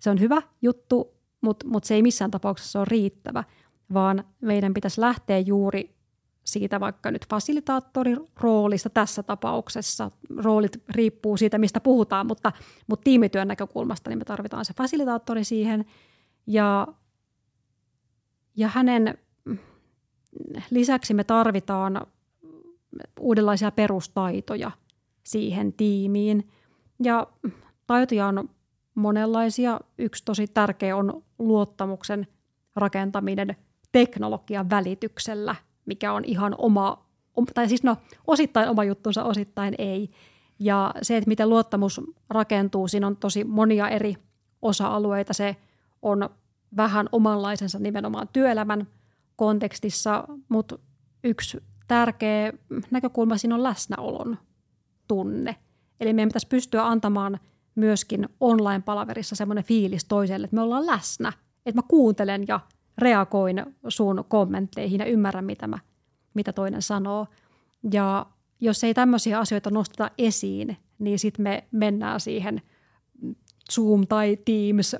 Se 0.00 0.10
on 0.10 0.20
hyvä 0.20 0.42
juttu, 0.62 1.14
mutta, 1.40 1.68
mutta 1.68 1.86
se 1.86 1.94
ei 1.94 2.02
missään 2.02 2.30
tapauksessa 2.30 2.78
ole 2.78 2.86
riittävä, 2.90 3.44
vaan 3.94 4.24
meidän 4.40 4.74
pitäisi 4.74 5.00
lähteä 5.00 5.38
juuri 5.38 5.98
siitä 6.44 6.80
vaikka 6.80 7.10
nyt 7.10 7.26
fasilitaattorin 7.30 8.18
roolista 8.40 8.90
tässä 8.90 9.22
tapauksessa. 9.22 10.10
Roolit 10.36 10.82
riippuu 10.88 11.36
siitä, 11.36 11.58
mistä 11.58 11.80
puhutaan, 11.80 12.26
mutta, 12.26 12.52
mutta 12.86 13.04
tiimityön 13.04 13.48
näkökulmasta 13.48 14.10
niin 14.10 14.18
me 14.18 14.24
tarvitaan 14.24 14.64
se 14.64 14.74
fasilitaattori 14.74 15.44
siihen. 15.44 15.84
Ja 16.46 16.86
ja 18.58 18.68
hänen 18.68 19.18
lisäksi 20.70 21.14
me 21.14 21.24
tarvitaan 21.24 22.06
uudenlaisia 23.20 23.70
perustaitoja 23.70 24.70
siihen 25.24 25.72
tiimiin. 25.72 26.48
Ja 27.02 27.26
taitoja 27.86 28.26
on 28.26 28.50
monenlaisia. 28.94 29.80
Yksi 29.98 30.24
tosi 30.24 30.46
tärkeä 30.46 30.96
on 30.96 31.22
luottamuksen 31.38 32.26
rakentaminen 32.76 33.56
teknologian 33.92 34.70
välityksellä, 34.70 35.54
mikä 35.86 36.12
on 36.12 36.24
ihan 36.24 36.54
oma, 36.58 37.06
tai 37.54 37.68
siis 37.68 37.82
no 37.82 37.96
osittain 38.26 38.68
oma 38.68 38.84
juttunsa, 38.84 39.24
osittain 39.24 39.74
ei. 39.78 40.10
Ja 40.58 40.94
se, 41.02 41.16
että 41.16 41.28
miten 41.28 41.48
luottamus 41.48 42.00
rakentuu, 42.30 42.88
siinä 42.88 43.06
on 43.06 43.16
tosi 43.16 43.44
monia 43.44 43.88
eri 43.88 44.14
osa-alueita 44.62 45.32
se 45.32 45.56
on 46.02 46.30
vähän 46.76 47.08
omanlaisensa 47.12 47.78
nimenomaan 47.78 48.28
työelämän 48.32 48.86
kontekstissa, 49.36 50.24
mutta 50.48 50.78
yksi 51.24 51.62
tärkeä 51.88 52.52
näkökulma 52.90 53.38
siinä 53.38 53.54
on 53.54 53.62
läsnäolon 53.62 54.38
tunne. 55.08 55.56
Eli 56.00 56.12
meidän 56.12 56.28
pitäisi 56.28 56.46
pystyä 56.46 56.86
antamaan 56.86 57.40
myöskin 57.74 58.28
online-palaverissa 58.40 59.36
semmoinen 59.36 59.64
fiilis 59.64 60.04
toiselle, 60.04 60.44
että 60.44 60.54
me 60.54 60.60
ollaan 60.62 60.86
läsnä, 60.86 61.32
että 61.66 61.78
mä 61.78 61.88
kuuntelen 61.88 62.44
ja 62.48 62.60
reagoin 62.98 63.66
sun 63.88 64.24
kommentteihin 64.28 64.98
ja 64.98 65.06
ymmärrän, 65.06 65.44
mitä, 65.44 65.66
mä, 65.66 65.78
mitä 66.34 66.52
toinen 66.52 66.82
sanoo. 66.82 67.26
Ja 67.92 68.26
jos 68.60 68.84
ei 68.84 68.94
tämmöisiä 68.94 69.38
asioita 69.38 69.70
nosteta 69.70 70.10
esiin, 70.18 70.76
niin 70.98 71.18
sitten 71.18 71.42
me 71.42 71.64
mennään 71.72 72.20
siihen 72.20 72.62
Zoom 73.72 74.06
tai 74.06 74.38
Teams 74.44 74.96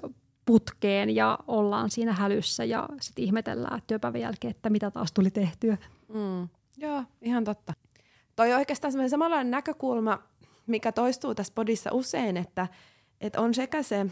putkeen 0.49 1.17
ja 1.17 1.39
ollaan 1.47 1.91
siinä 1.91 2.13
hälyssä 2.13 2.65
ja 2.65 2.89
sitten 3.01 3.25
ihmetellään 3.25 3.83
työpäivän 3.87 4.21
jälkeen, 4.21 4.51
että 4.51 4.71
mitä 4.71 4.91
taas 4.91 5.13
tuli 5.13 5.31
tehtyä. 5.31 5.77
Mm. 6.15 6.49
Joo, 6.77 7.05
ihan 7.23 7.45
totta. 7.45 7.73
Toi 8.37 8.53
oikeastaan 8.53 8.93
semmoinen 8.93 9.11
samanlainen 9.11 9.51
näkökulma, 9.51 10.23
mikä 10.67 10.93
toistuu 10.93 11.35
tässä 11.35 11.53
podissa 11.55 11.91
usein, 11.93 12.37
että, 12.37 12.69
että 13.21 13.41
on 13.41 13.55
sekä 13.55 13.83
se 13.83 14.07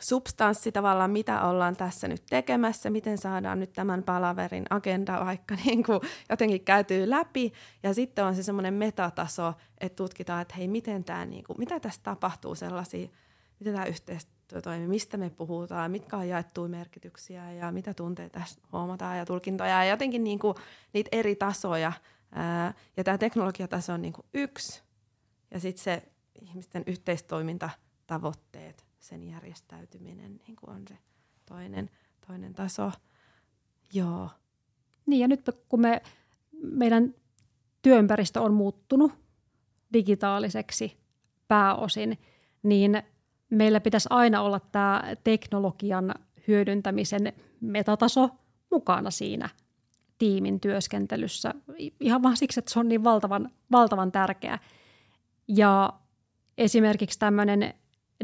substanssi 0.00 0.72
tavallaan, 0.72 1.10
mitä 1.10 1.42
ollaan 1.42 1.76
tässä 1.76 2.08
nyt 2.08 2.22
tekemässä, 2.30 2.90
miten 2.90 3.18
saadaan 3.18 3.60
nyt 3.60 3.72
tämän 3.72 4.02
palaverin 4.02 4.64
agenda 4.70 5.24
vaikka 5.24 5.54
niin 5.64 5.82
kuin 5.82 6.00
jotenkin 6.30 6.64
käytyy 6.64 7.10
läpi. 7.10 7.52
Ja 7.82 7.94
sitten 7.94 8.24
on 8.24 8.34
se 8.34 8.42
semmoinen 8.42 8.74
metataso, 8.74 9.54
että 9.80 9.96
tutkitaan, 9.96 10.42
että 10.42 10.54
hei, 10.54 10.68
miten 10.68 11.04
tämä, 11.04 11.26
niin 11.26 11.44
kuin, 11.44 11.58
mitä 11.58 11.80
tässä 11.80 12.00
tapahtuu 12.02 12.54
sellaisia, 12.54 13.08
miten 13.60 13.74
tämä 13.74 13.86
yhteistyö 13.86 14.62
toimii, 14.62 14.88
mistä 14.88 15.16
me 15.16 15.30
puhutaan, 15.30 15.90
mitkä 15.90 16.16
on 16.16 16.28
jaettuja 16.28 16.68
merkityksiä 16.68 17.52
ja 17.52 17.72
mitä 17.72 17.94
tunteita 17.94 18.40
huomataan 18.72 19.18
ja 19.18 19.26
tulkintoja 19.26 19.84
ja 19.84 19.90
jotenkin 19.90 20.24
niin 20.24 20.38
kuin 20.38 20.54
niitä 20.92 21.08
eri 21.12 21.36
tasoja. 21.36 21.92
Ja 22.96 23.04
tämä 23.04 23.18
teknologiataso 23.18 23.92
on 23.92 24.02
niin 24.02 24.12
kuin 24.12 24.26
yksi 24.34 24.82
ja 25.50 25.60
sitten 25.60 25.84
se 25.84 26.02
ihmisten 26.42 26.82
yhteistoimintatavoitteet 26.86 28.86
sen 28.98 29.28
järjestäytyminen 29.28 30.40
niin 30.46 30.56
kuin 30.56 30.70
on 30.70 30.82
se 30.88 30.98
toinen, 31.46 31.90
toinen 32.26 32.54
taso. 32.54 32.92
Joo. 33.92 34.30
Niin 35.06 35.20
ja 35.20 35.28
nyt 35.28 35.50
kun 35.68 35.80
me, 35.80 36.02
meidän 36.62 37.14
työympäristö 37.82 38.40
on 38.40 38.54
muuttunut 38.54 39.12
digitaaliseksi 39.92 40.96
pääosin, 41.48 42.18
niin 42.62 43.02
meillä 43.50 43.80
pitäisi 43.80 44.08
aina 44.10 44.42
olla 44.42 44.60
tämä 44.72 45.02
teknologian 45.24 46.14
hyödyntämisen 46.48 47.32
metataso 47.60 48.30
mukana 48.70 49.10
siinä 49.10 49.48
tiimin 50.18 50.60
työskentelyssä. 50.60 51.54
Ihan 52.00 52.22
vaan 52.22 52.36
siksi, 52.36 52.60
että 52.60 52.72
se 52.72 52.78
on 52.78 52.88
niin 52.88 53.04
valtavan, 53.04 53.50
valtavan 53.72 54.12
tärkeä. 54.12 54.58
Ja 55.48 55.92
esimerkiksi 56.58 57.18
tämmöinen 57.18 57.74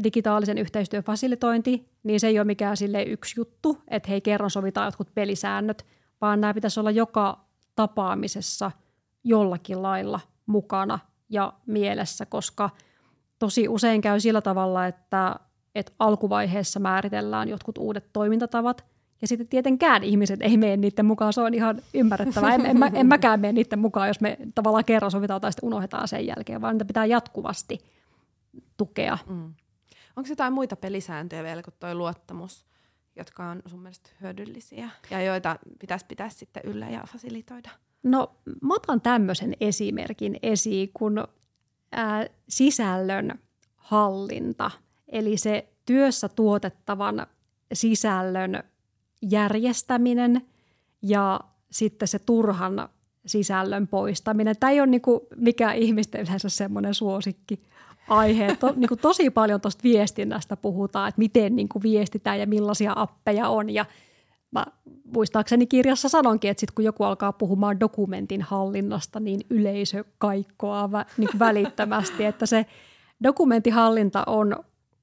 digitaalisen 0.03 0.57
yhteistyön 0.57 1.03
fasilitointi, 1.03 1.89
niin 2.03 2.19
se 2.19 2.27
ei 2.27 2.39
ole 2.39 2.45
mikään 2.45 2.77
sille 2.77 3.03
yksi 3.03 3.39
juttu, 3.39 3.77
että 3.87 4.09
hei 4.09 4.21
kerran 4.21 4.49
sovitaan 4.49 4.87
jotkut 4.87 5.13
pelisäännöt, 5.13 5.85
vaan 6.21 6.41
nämä 6.41 6.53
pitäisi 6.53 6.79
olla 6.79 6.91
joka 6.91 7.45
tapaamisessa 7.75 8.71
jollakin 9.23 9.83
lailla 9.83 10.19
mukana 10.45 10.99
ja 11.29 11.53
mielessä, 11.65 12.25
koska 12.25 12.69
tosi 13.39 13.69
usein 13.69 14.01
käy 14.01 14.19
sillä 14.19 14.41
tavalla, 14.41 14.85
että, 14.85 15.35
että 15.75 15.91
alkuvaiheessa 15.99 16.79
määritellään 16.79 17.49
jotkut 17.49 17.77
uudet 17.77 18.09
toimintatavat, 18.13 18.85
ja 19.21 19.27
sitten 19.27 19.47
tietenkään 19.47 20.03
ihmiset 20.03 20.41
ei 20.41 20.57
mene 20.57 20.77
niiden 20.77 21.05
mukaan, 21.05 21.33
se 21.33 21.41
on 21.41 21.53
ihan 21.53 21.81
ymmärrettävää. 21.93 22.53
En, 22.53 22.65
en, 22.65 22.79
mä, 22.79 22.91
en 22.93 23.07
mäkään 23.07 23.39
mene 23.39 23.53
niiden 23.53 23.79
mukaan, 23.79 24.07
jos 24.07 24.21
me 24.21 24.37
tavallaan 24.55 24.85
kerran 24.85 25.11
sovitaan 25.11 25.41
tai 25.41 25.51
sitten 25.51 25.67
unohdetaan 25.67 26.07
sen 26.07 26.27
jälkeen, 26.27 26.61
vaan 26.61 26.75
niitä 26.75 26.85
pitää 26.85 27.05
jatkuvasti 27.05 27.79
tukea. 28.77 29.17
Mm. 29.29 29.53
Onko 30.15 30.29
jotain 30.29 30.53
muita 30.53 30.75
pelisääntöjä 30.75 31.43
vielä 31.43 31.63
kuin 31.63 31.73
tuo 31.79 31.95
luottamus, 31.95 32.65
jotka 33.15 33.49
on 33.49 33.61
sun 33.65 33.79
mielestä 33.79 34.09
hyödyllisiä 34.21 34.89
ja 35.11 35.21
joita 35.21 35.59
pitäisi 35.79 36.05
pitää 36.05 36.29
sitten 36.29 36.63
yllä 36.65 36.89
ja 36.89 37.03
fasilitoida? 37.11 37.69
No 38.03 38.35
mä 38.61 38.73
otan 38.73 39.01
tämmöisen 39.01 39.53
esimerkin 39.61 40.39
esiin, 40.43 40.89
kun 40.93 41.27
ää, 41.91 42.27
sisällön 42.49 43.39
hallinta, 43.75 44.71
eli 45.09 45.37
se 45.37 45.69
työssä 45.85 46.29
tuotettavan 46.29 47.27
sisällön 47.73 48.63
järjestäminen 49.21 50.41
ja 51.01 51.39
sitten 51.71 52.07
se 52.07 52.19
turhan 52.19 52.89
sisällön 53.25 53.87
poistaminen. 53.87 54.55
Tämä 54.59 54.71
ei 54.71 54.79
ole 54.79 54.87
niin 54.87 55.01
kuin 55.01 55.19
mikään 55.35 55.75
ihmisten 55.75 56.21
yleensä 56.21 56.49
semmoinen 56.49 56.93
suosikki 56.93 57.63
aihe. 58.09 58.55
To, 58.59 58.73
niin 58.75 58.87
kuin 58.87 58.99
tosi 58.99 59.29
paljon 59.29 59.61
tuosta 59.61 59.83
viestinnästä 59.83 60.57
puhutaan, 60.57 61.09
että 61.09 61.19
miten 61.19 61.55
niin 61.55 61.69
kuin 61.69 61.83
viestitään 61.83 62.39
ja 62.39 62.47
millaisia 62.47 62.93
appeja 62.95 63.49
on. 63.49 63.69
Ja 63.69 63.85
mä 64.51 64.65
muistaakseni 65.13 65.67
kirjassa 65.67 66.09
sanonkin, 66.09 66.51
että 66.51 66.61
sit 66.61 66.71
kun 66.71 66.85
joku 66.85 67.03
alkaa 67.03 67.33
puhumaan 67.33 67.79
dokumentin 67.79 68.41
hallinnasta, 68.41 69.19
niin 69.19 69.41
yleisö 69.49 70.03
kaikkoaa 70.17 70.91
vä, 70.91 71.05
niin 71.17 71.39
välittömästi. 71.39 72.25
Että 72.25 72.45
se 72.45 72.65
dokumenttihallinta 73.23 74.23
on 74.27 74.55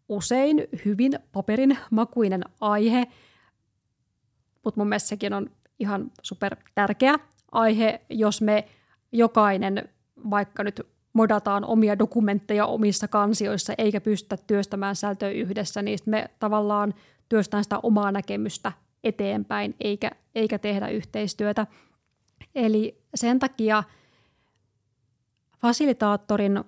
usein 0.09 0.65
hyvin 0.85 1.13
paperin 1.33 1.79
makuinen 1.91 2.45
aihe, 2.61 3.07
mutta 4.65 4.81
mun 4.81 4.89
mielestä 4.89 5.09
sekin 5.09 5.33
on 5.33 5.51
ihan 5.79 6.11
super 6.23 6.57
tärkeä 6.75 7.15
aihe, 7.53 8.01
jos 8.11 8.43
me 8.43 8.69
jokainen 9.13 9.89
vaikka 10.31 10.65
nyt 10.65 10.81
modataan 11.13 11.65
omia 11.65 11.99
dokumentteja 11.99 12.67
omissa 12.67 13.09
kansioissa 13.09 13.73
eikä 13.79 14.01
pystytä 14.01 14.37
työstämään 14.47 14.97
sältöä 14.97 15.31
yhdessä, 15.31 15.83
niin 15.83 15.99
me 16.07 16.31
tavallaan 16.39 16.95
työstään 17.29 17.65
sitä 17.65 17.81
omaa 17.83 18.13
näkemystä 18.13 18.73
eteenpäin 19.05 19.75
eikä, 19.81 20.11
eikä 20.35 20.59
tehdä 20.59 20.89
yhteistyötä. 20.89 21.67
Eli 22.55 23.03
sen 23.15 23.39
takia 23.39 23.83
fasilitaattorin 25.59 26.65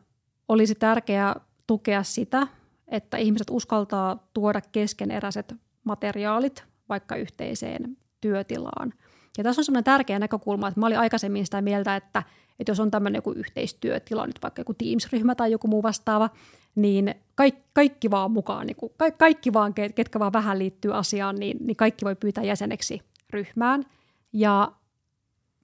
olisi 0.48 0.74
tärkeää 0.74 1.40
tukea 1.66 2.02
sitä, 2.02 2.46
että 2.88 3.16
ihmiset 3.16 3.50
uskaltaa 3.50 4.28
tuoda 4.34 4.60
keskeneräiset 4.72 5.54
materiaalit 5.84 6.64
vaikka 6.88 7.16
yhteiseen 7.16 7.96
työtilaan. 8.20 8.92
Ja 9.38 9.44
tässä 9.44 9.60
on 9.60 9.64
sellainen 9.64 9.84
tärkeä 9.84 10.18
näkökulma, 10.18 10.68
että 10.68 10.80
mä 10.80 10.86
olin 10.86 10.98
aikaisemmin 10.98 11.44
sitä 11.44 11.62
mieltä, 11.62 11.96
että– 11.96 12.22
että 12.60 12.70
jos 12.70 12.80
on 12.80 12.90
tämmöinen 12.90 13.18
joku 13.18 13.32
yhteistyötila, 13.32 14.26
nyt 14.26 14.42
vaikka 14.42 14.60
joku 14.60 14.74
Teams-ryhmä 14.74 15.34
tai 15.34 15.52
joku 15.52 15.68
muu 15.68 15.82
vastaava, 15.82 16.30
niin 16.76 17.14
kaikki, 17.34 17.64
kaikki 17.72 18.10
vaan 18.10 18.30
mukaan, 18.30 18.66
niin 18.66 18.76
kuin, 18.76 18.92
kaikki, 19.18 19.52
vaan, 19.52 19.74
ketkä 19.74 20.18
vaan 20.18 20.32
vähän 20.32 20.58
liittyy 20.58 20.96
asiaan, 20.96 21.36
niin, 21.36 21.56
niin 21.60 21.76
kaikki 21.76 22.04
voi 22.04 22.16
pyytää 22.16 22.44
jäseneksi 22.44 23.02
ryhmään. 23.30 23.84
Ja 24.32 24.72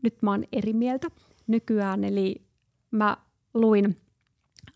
nyt 0.02 0.22
mä 0.22 0.30
oon 0.30 0.44
eri 0.52 0.72
mieltä 0.72 1.08
nykyään, 1.46 2.04
eli 2.04 2.42
mä 2.90 3.16
luin, 3.54 3.96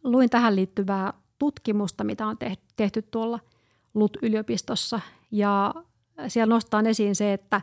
luin 0.04 0.30
tähän 0.30 0.56
liittyvää 0.56 1.12
tutkimusta, 1.38 2.04
mitä 2.04 2.26
on 2.26 2.36
tehty 2.76 3.02
tuolla 3.02 3.40
LUT-yliopistossa, 3.94 5.00
ja 5.30 5.74
siellä 6.28 6.54
nostaa 6.54 6.82
esiin 6.82 7.16
se, 7.16 7.32
että, 7.32 7.60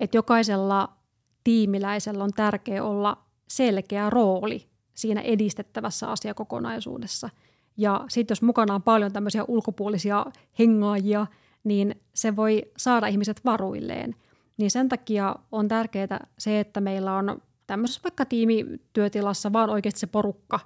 että 0.00 0.16
jokaisella 0.16 0.96
tiimiläisellä 1.44 2.24
on 2.24 2.32
tärkeää 2.36 2.84
olla 2.84 3.24
selkeä 3.48 4.10
rooli 4.10 4.66
siinä 4.94 5.20
edistettävässä 5.20 6.10
asiakokonaisuudessa. 6.10 7.30
Ja 7.76 8.04
sitten 8.08 8.32
jos 8.32 8.42
mukana 8.42 8.74
on 8.74 8.82
paljon 8.82 9.12
tämmöisiä 9.12 9.44
ulkopuolisia 9.48 10.26
hengaajia, 10.58 11.26
niin 11.64 12.00
se 12.14 12.36
voi 12.36 12.62
saada 12.76 13.06
ihmiset 13.06 13.40
varuilleen. 13.44 14.16
Niin 14.56 14.70
sen 14.70 14.88
takia 14.88 15.36
on 15.52 15.68
tärkeää 15.68 16.26
se, 16.38 16.60
että 16.60 16.80
meillä 16.80 17.16
on 17.16 17.42
tämmöisessä 17.66 18.00
vaikka 18.04 18.24
tiimityötilassa 18.24 19.52
vaan 19.52 19.70
oikeasti 19.70 20.00
se 20.00 20.06
porukka, 20.06 20.60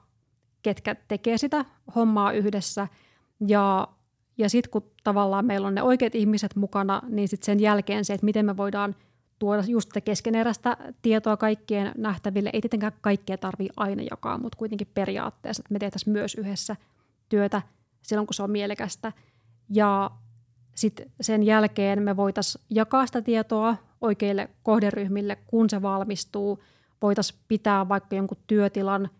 ketkä 0.62 0.94
tekee 0.94 1.38
sitä 1.38 1.64
hommaa 1.94 2.32
yhdessä. 2.32 2.88
Ja, 3.46 3.88
ja 4.38 4.50
sitten 4.50 4.70
kun 4.70 4.90
tavallaan 5.04 5.46
meillä 5.46 5.66
on 5.66 5.74
ne 5.74 5.82
oikeat 5.82 6.14
ihmiset 6.14 6.56
mukana, 6.56 7.02
niin 7.09 7.28
sitten 7.28 7.46
sen 7.46 7.61
jälkeen 7.61 8.04
se, 8.04 8.14
että 8.14 8.24
miten 8.24 8.46
me 8.46 8.56
voidaan– 8.56 8.96
tuoda 9.38 9.62
just 9.66 9.90
keskeneräistä 10.04 10.76
tietoa 11.02 11.36
kaikkien 11.36 11.92
nähtäville. 11.96 12.50
Ei 12.52 12.61
tietenkään 12.61 12.92
kaikkea 13.00 13.38
tarvitse 13.38 13.72
aina 13.76 14.02
jakaa, 14.11 14.38
mutta 14.38 14.59
kuitenkin 14.59 14.88
periaatteessa, 14.94 15.61
että 15.61 15.72
me 15.72 15.78
tehtäisiin 15.78 16.12
myös 16.12 16.34
yhdessä 16.34 16.76
työtä 17.29 17.62
silloin, 18.03 18.26
kun 18.26 18.35
se 18.35 18.43
on 18.43 18.51
mielekästä. 18.51 19.12
Ja 19.68 20.11
sitten 20.74 21.11
sen 21.20 21.43
jälkeen 21.43 22.03
me 22.03 22.16
voitaisiin 22.16 22.64
jakaa 22.70 23.07
sitä 23.07 23.22
tietoa 23.22 23.76
oikeille 24.01 24.51
kohderyhmille, 24.62 25.37
kun 25.47 25.70
se 25.70 25.83
valmistuu. 25.83 26.62
Voitaisiin 27.03 27.41
pitää 27.49 27.89
vaikka 27.89 28.16
jonkun 28.16 28.39
työtilan 28.47 29.11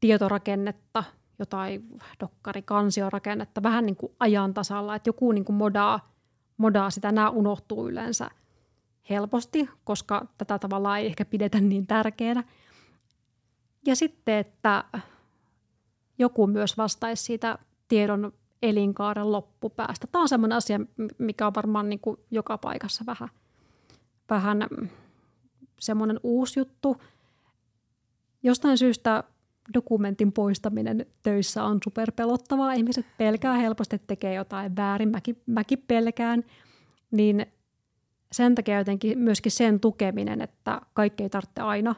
tietorakennetta 0.00 1.04
jotain 1.38 1.88
dokkarikansiorakennetta 2.20 3.62
vähän 3.62 3.86
niin 3.86 3.96
kuin 3.96 4.12
ajan 4.20 4.54
tasalla, 4.54 4.94
että 4.94 5.08
joku 5.08 5.32
niin 5.32 5.44
kuin 5.44 5.56
modaa, 5.56 6.12
modaa 6.56 6.90
sitä, 6.90 7.12
nämä 7.12 7.30
unohtuu 7.30 7.88
yleensä 7.88 8.30
helposti, 9.10 9.70
koska 9.84 10.26
tätä 10.38 10.58
tavallaan 10.58 10.98
ei 10.98 11.06
ehkä 11.06 11.24
pidetä 11.24 11.60
niin 11.60 11.86
tärkeänä. 11.86 12.44
Ja 13.86 13.96
sitten, 13.96 14.34
että 14.34 14.84
joku 16.18 16.46
myös 16.46 16.78
vastaisi 16.78 17.24
siitä 17.24 17.58
tiedon 17.88 18.32
elinkaaren 18.62 19.32
loppupäästä. 19.32 20.06
Tämä 20.12 20.22
on 20.22 20.28
sellainen 20.28 20.56
asia, 20.56 20.80
mikä 21.18 21.46
on 21.46 21.54
varmaan 21.54 21.88
niin 21.88 22.00
kuin 22.00 22.20
joka 22.30 22.58
paikassa 22.58 23.04
vähän, 23.06 23.28
vähän 24.30 24.68
semmoinen 25.80 26.20
uusi 26.22 26.60
juttu. 26.60 26.96
Jostain 28.42 28.78
syystä 28.78 29.24
dokumentin 29.74 30.32
poistaminen 30.32 31.06
töissä 31.22 31.64
on 31.64 31.78
superpelottavaa. 31.84 32.72
Ihmiset 32.72 33.06
pelkää 33.18 33.54
helposti, 33.54 33.96
että 33.96 34.06
tekee 34.06 34.34
jotain 34.34 34.76
väärin. 34.76 35.08
Mäkin, 35.08 35.42
mäkin 35.46 35.84
pelkään. 35.88 36.44
Niin 37.10 37.46
sen 38.32 38.54
takia 38.54 38.78
jotenkin 38.78 39.18
myöskin 39.18 39.52
sen 39.52 39.80
tukeminen, 39.80 40.40
että 40.40 40.80
kaikki 40.94 41.22
ei 41.22 41.30
tarvitse 41.30 41.60
aina 41.60 41.94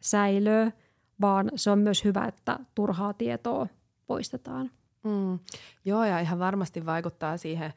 säilöä, 0.00 0.72
vaan 1.20 1.50
se 1.56 1.70
on 1.70 1.78
myös 1.78 2.04
hyvä, 2.04 2.24
että 2.24 2.58
turhaa 2.74 3.12
tietoa 3.12 3.66
poistetaan. 4.06 4.70
Mm. 5.04 5.38
Joo, 5.84 6.04
ja 6.04 6.20
ihan 6.20 6.38
varmasti 6.38 6.86
vaikuttaa 6.86 7.36
siihen 7.36 7.72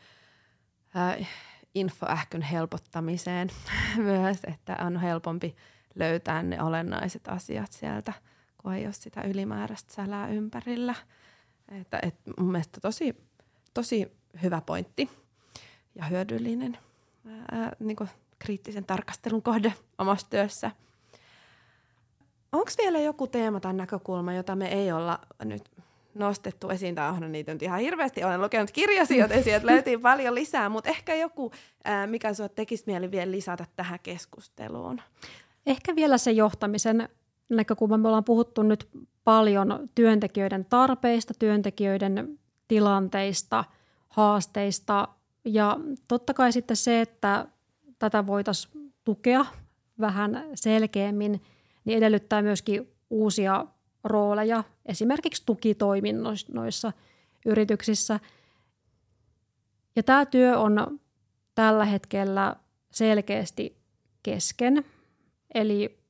äh, 0.96 1.28
infoähkyn 1.76 2.42
helpottamiseen 2.42 3.50
myös, 3.98 4.38
että 4.48 4.78
on 4.86 4.98
helpompi 4.98 5.56
löytää 5.96 6.44
ne 6.44 6.64
olennaiset 6.64 7.28
asiat 7.28 7.72
sieltä, 7.72 8.14
kun 8.58 8.74
ei 8.74 8.86
ole 8.86 8.94
sitä 8.94 9.22
ylimääräistä 9.22 9.94
sälää 9.94 10.28
ympärillä. 10.28 10.96
Että, 11.72 12.00
et 12.02 12.16
mun 12.40 12.52
mielestä 12.52 12.80
tosi, 12.82 13.16
tosi 13.74 14.12
hyvä 14.44 14.62
pointti 14.62 15.10
ja 15.96 16.06
hyödyllinen 16.06 16.78
ää, 17.52 17.72
niin 17.80 17.98
kriittisen 18.40 18.86
tarkastelun 18.86 19.42
kohde 19.42 19.74
omassa 19.98 20.30
työssä. 20.30 20.72
Onko 22.54 22.72
vielä 22.78 23.00
joku 23.00 23.28
teema 23.28 23.60
tai 23.60 23.74
näkökulma, 23.74 24.34
jota 24.34 24.56
me 24.56 24.68
ei 24.68 24.92
olla 24.92 25.20
nyt 25.44 25.72
nostettu 26.16 26.70
esiin, 26.70 26.96
tai 26.96 27.10
onhan 27.10 27.32
niitä 27.32 27.54
nyt 27.54 27.64
ihan 27.64 27.80
hirveästi, 27.80 28.24
olen 28.24 28.42
lukenut 28.42 28.72
kirjasi, 28.72 29.18
joten 29.18 29.44
sieltä 29.44 29.66
löytyy 29.66 29.98
paljon 30.10 30.36
lisää, 30.36 30.70
mutta 30.70 30.90
ehkä 30.90 31.16
joku, 31.16 31.52
mikä 32.08 32.34
sinua 32.34 32.50
tekisi 32.50 32.84
mieli 32.88 33.12
vielä 33.12 33.32
lisätä 33.32 33.66
tähän 33.76 34.00
keskusteluun? 34.04 35.02
Ehkä 35.66 35.96
vielä 35.96 36.18
se 36.18 36.32
johtamisen 36.32 37.10
näkökulma. 37.50 37.98
Me 37.98 38.08
ollaan 38.08 38.24
puhuttu 38.24 38.64
nyt 38.64 38.90
paljon 39.24 39.90
työntekijöiden 39.96 40.66
tarpeista, 40.66 41.34
työntekijöiden 41.40 42.40
tilanteista, 42.68 43.64
haasteista 44.10 45.08
ja 45.46 45.80
totta 46.08 46.34
kai 46.34 46.52
sitten 46.52 46.78
se, 46.78 47.02
että 47.02 47.48
tätä 48.00 48.28
voitaisiin 48.28 48.94
tukea 49.04 49.46
vähän 50.00 50.46
selkeämmin, 50.56 51.42
niin 51.86 51.98
edellyttää 51.98 52.42
myöskin 52.42 52.94
uusia 53.10 53.66
rooleja 54.04 54.64
esimerkiksi 54.86 55.44
tukitoiminnoissa 55.46 56.94
yrityksissä. 57.46 58.20
Ja 59.96 60.04
tämä 60.04 60.26
työ 60.26 60.60
on 60.60 61.00
tällä 61.56 61.86
hetkellä 61.86 62.56
selkeästi 62.92 63.78
kesken. 64.24 64.86
Eli 65.54 66.04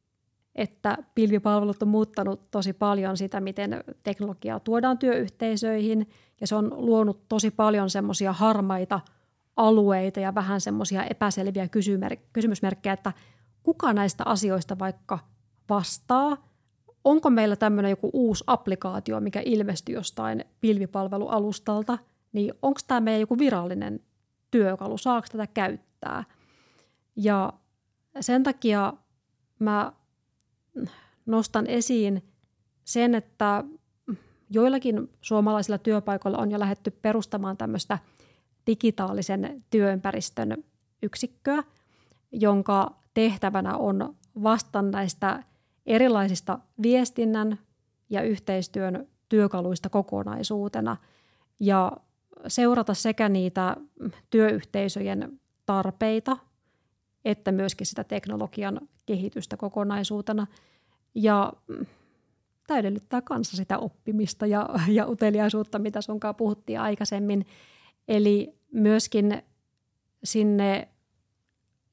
että 0.56 0.98
pilvipalvelut 1.16 1.82
on 1.82 1.88
muuttanut 1.88 2.52
tosi 2.52 2.74
paljon 2.74 3.18
sitä, 3.18 3.40
miten 3.40 3.84
teknologiaa 4.04 4.60
tuodaan 4.60 4.98
työyhteisöihin, 4.98 6.10
ja 6.42 6.48
se 6.48 6.56
on 6.56 6.74
luonut 6.78 7.30
tosi 7.30 7.52
paljon 7.52 7.90
semmoisia 7.90 8.34
harmaita 8.34 9.02
alueita 9.56 10.20
ja 10.20 10.36
vähän 10.36 10.62
semmoisia 10.62 11.04
epäselviä 11.04 11.68
kysymysmerkkejä, 12.34 12.94
että 12.94 13.14
kuka 13.64 13.94
näistä 13.94 14.24
asioista 14.26 14.80
vaikka 14.80 15.20
vastaa, 15.70 16.50
onko 17.04 17.30
meillä 17.30 17.56
tämmöinen 17.56 17.90
joku 17.90 18.10
uusi 18.14 18.44
applikaatio, 18.48 19.20
mikä 19.20 19.42
ilmestyy 19.46 19.96
jostain 19.96 20.46
pilvipalvelualustalta, 20.62 21.98
niin 22.34 22.54
onko 22.62 22.80
tämä 22.88 23.00
meidän 23.00 23.22
joku 23.22 23.38
virallinen 23.38 24.00
työkalu, 24.52 24.98
saako 24.98 25.28
tätä 25.32 25.48
käyttää. 25.48 26.24
Ja 27.16 27.54
sen 28.20 28.44
takia 28.44 28.94
mä 29.60 29.94
nostan 31.26 31.68
esiin 31.68 32.24
sen, 32.84 33.16
että 33.16 33.64
joillakin 34.50 35.10
suomalaisilla 35.22 35.78
työpaikoilla 35.78 36.38
on 36.38 36.52
jo 36.52 36.60
lähetty 36.60 36.92
perustamaan 36.92 37.58
tämmöistä 37.58 38.00
digitaalisen 38.68 39.64
työympäristön 39.70 40.64
yksikköä, 41.04 41.64
jonka 42.32 42.96
tehtävänä 43.14 43.78
on 43.78 44.16
vastata 44.44 44.82
näistä 44.82 45.44
erilaisista 45.86 46.60
viestinnän 46.82 47.60
ja 48.10 48.22
yhteistyön 48.22 49.08
työkaluista 49.30 49.90
kokonaisuutena 49.90 50.98
ja 51.60 51.92
seurata 52.48 52.94
sekä 52.94 53.30
niitä 53.30 53.78
työyhteisöjen 54.30 55.40
tarpeita 55.66 56.38
että 57.26 57.52
myöskin 57.52 57.88
sitä 57.88 58.04
teknologian 58.04 58.82
kehitystä 59.06 59.58
kokonaisuutena. 59.58 60.48
Ja 61.16 61.54
tämä 62.68 62.80
edellyttää 62.80 63.22
kanssa 63.22 63.58
sitä 63.58 63.78
oppimista 63.78 64.46
ja, 64.46 64.70
ja 64.88 65.08
uteliaisuutta, 65.08 65.80
mitä 65.80 66.02
sunkaan 66.02 66.36
puhuttiin 66.36 66.80
aikaisemmin. 66.80 67.46
Eli 68.08 68.56
myöskin 68.72 69.44
sinne 70.24 70.88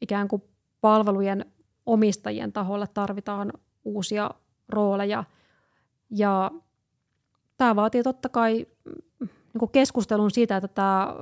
ikään 0.01 0.28
kuin 0.28 0.43
palvelujen 0.80 1.45
omistajien 1.86 2.53
taholla 2.53 2.86
tarvitaan 2.86 3.53
uusia 3.95 4.30
rooleja. 4.68 5.24
Ja 6.11 6.51
tämä 7.57 7.76
vaatii 7.76 8.03
totta 8.03 8.28
kai 8.28 8.66
niin 9.55 9.70
keskustelun 9.72 10.30
siitä, 10.30 10.57
että 10.57 10.68
tämä 10.68 11.14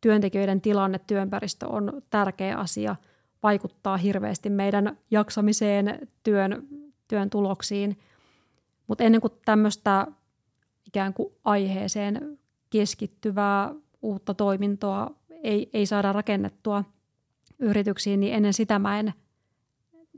työntekijöiden 0.00 0.60
tilanne, 0.60 0.98
työympäristö 0.98 1.68
on 1.68 2.02
tärkeä 2.10 2.56
asia, 2.56 2.96
vaikuttaa 3.42 3.96
hirveästi 3.96 4.50
meidän 4.50 4.98
jaksamiseen, 5.10 6.08
työn, 6.22 6.68
työn 7.08 7.30
tuloksiin. 7.30 7.98
Mutta 8.86 9.04
ennen 9.04 9.20
kuin 9.20 9.32
tämmöistä 9.44 10.06
ikään 10.86 11.14
kuin 11.14 11.32
aiheeseen 11.44 12.38
keskittyvää 12.70 13.74
uutta 14.02 14.34
toimintoa 14.34 15.10
ei, 15.42 15.70
ei 15.72 15.86
saada 15.86 16.12
rakennettua 16.12 16.84
yrityksiin, 17.58 18.20
niin 18.20 18.34
ennen 18.34 18.52
sitä 18.52 18.78
mä 18.78 18.98
en 18.98 19.14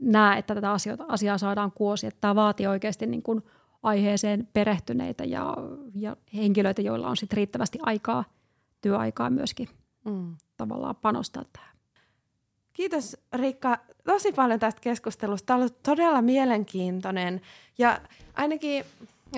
näe, 0.01 0.39
että 0.39 0.55
tätä 0.55 0.71
asiaa, 0.71 0.97
asiaa 1.07 1.37
saadaan 1.37 1.71
kuosi. 1.71 2.07
Että 2.07 2.21
tämä 2.21 2.35
vaatii 2.35 2.67
oikeasti 2.67 3.05
niin 3.05 3.23
kuin 3.23 3.43
aiheeseen 3.83 4.47
perehtyneitä 4.53 5.23
ja, 5.23 5.57
ja 5.95 6.17
henkilöitä, 6.33 6.81
joilla 6.81 7.07
on 7.07 7.17
sit 7.17 7.33
riittävästi 7.33 7.79
aikaa, 7.81 8.23
työaikaa 8.81 9.29
myöskin 9.29 9.69
mm. 10.05 10.35
tavallaan 10.57 10.95
panostaa 10.95 11.43
tähän. 11.53 11.75
Kiitos 12.73 13.17
Riikka 13.33 13.77
tosi 14.03 14.31
paljon 14.31 14.59
tästä 14.59 14.81
keskustelusta. 14.81 15.45
Tämä 15.45 15.55
on 15.55 15.61
ollut 15.61 15.83
todella 15.83 16.21
mielenkiintoinen 16.21 17.41
ja 17.77 18.01
ainakin 18.33 18.85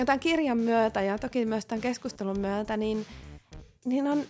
tämän 0.05 0.19
kirjan 0.19 0.57
myötä 0.57 1.01
ja 1.01 1.17
toki 1.17 1.45
myös 1.45 1.65
tämän 1.65 1.81
keskustelun 1.81 2.39
myötä, 2.39 2.77
niin, 2.77 3.05
niin 3.85 4.07
on 4.07 4.23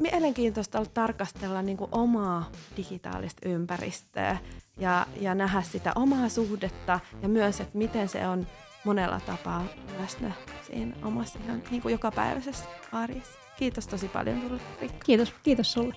mielenkiintoista 0.00 0.78
ollut 0.78 0.94
tarkastella 0.94 1.62
niin 1.62 1.76
kuin 1.76 1.90
omaa 1.92 2.50
digitaalista 2.76 3.48
ympäristöä 3.48 4.38
ja, 4.76 5.06
ja 5.20 5.34
nähdä 5.34 5.62
sitä 5.62 5.92
omaa 5.94 6.28
suhdetta 6.28 7.00
ja 7.22 7.28
myös, 7.28 7.60
että 7.60 7.78
miten 7.78 8.08
se 8.08 8.28
on 8.28 8.46
monella 8.84 9.20
tapaa 9.20 9.64
läsnä 10.00 10.32
siinä 10.66 10.96
omassa 11.02 11.38
ihan 11.44 11.62
niin 11.70 11.82
kuin 11.82 11.92
jokapäiväisessä 11.92 12.64
arjessa. 12.92 13.38
Kiitos 13.58 13.86
tosi 13.86 14.08
paljon 14.08 14.60
Riikka. 14.80 15.04
Kiitos, 15.04 15.34
kiitos 15.42 15.72
sulle. 15.72 15.94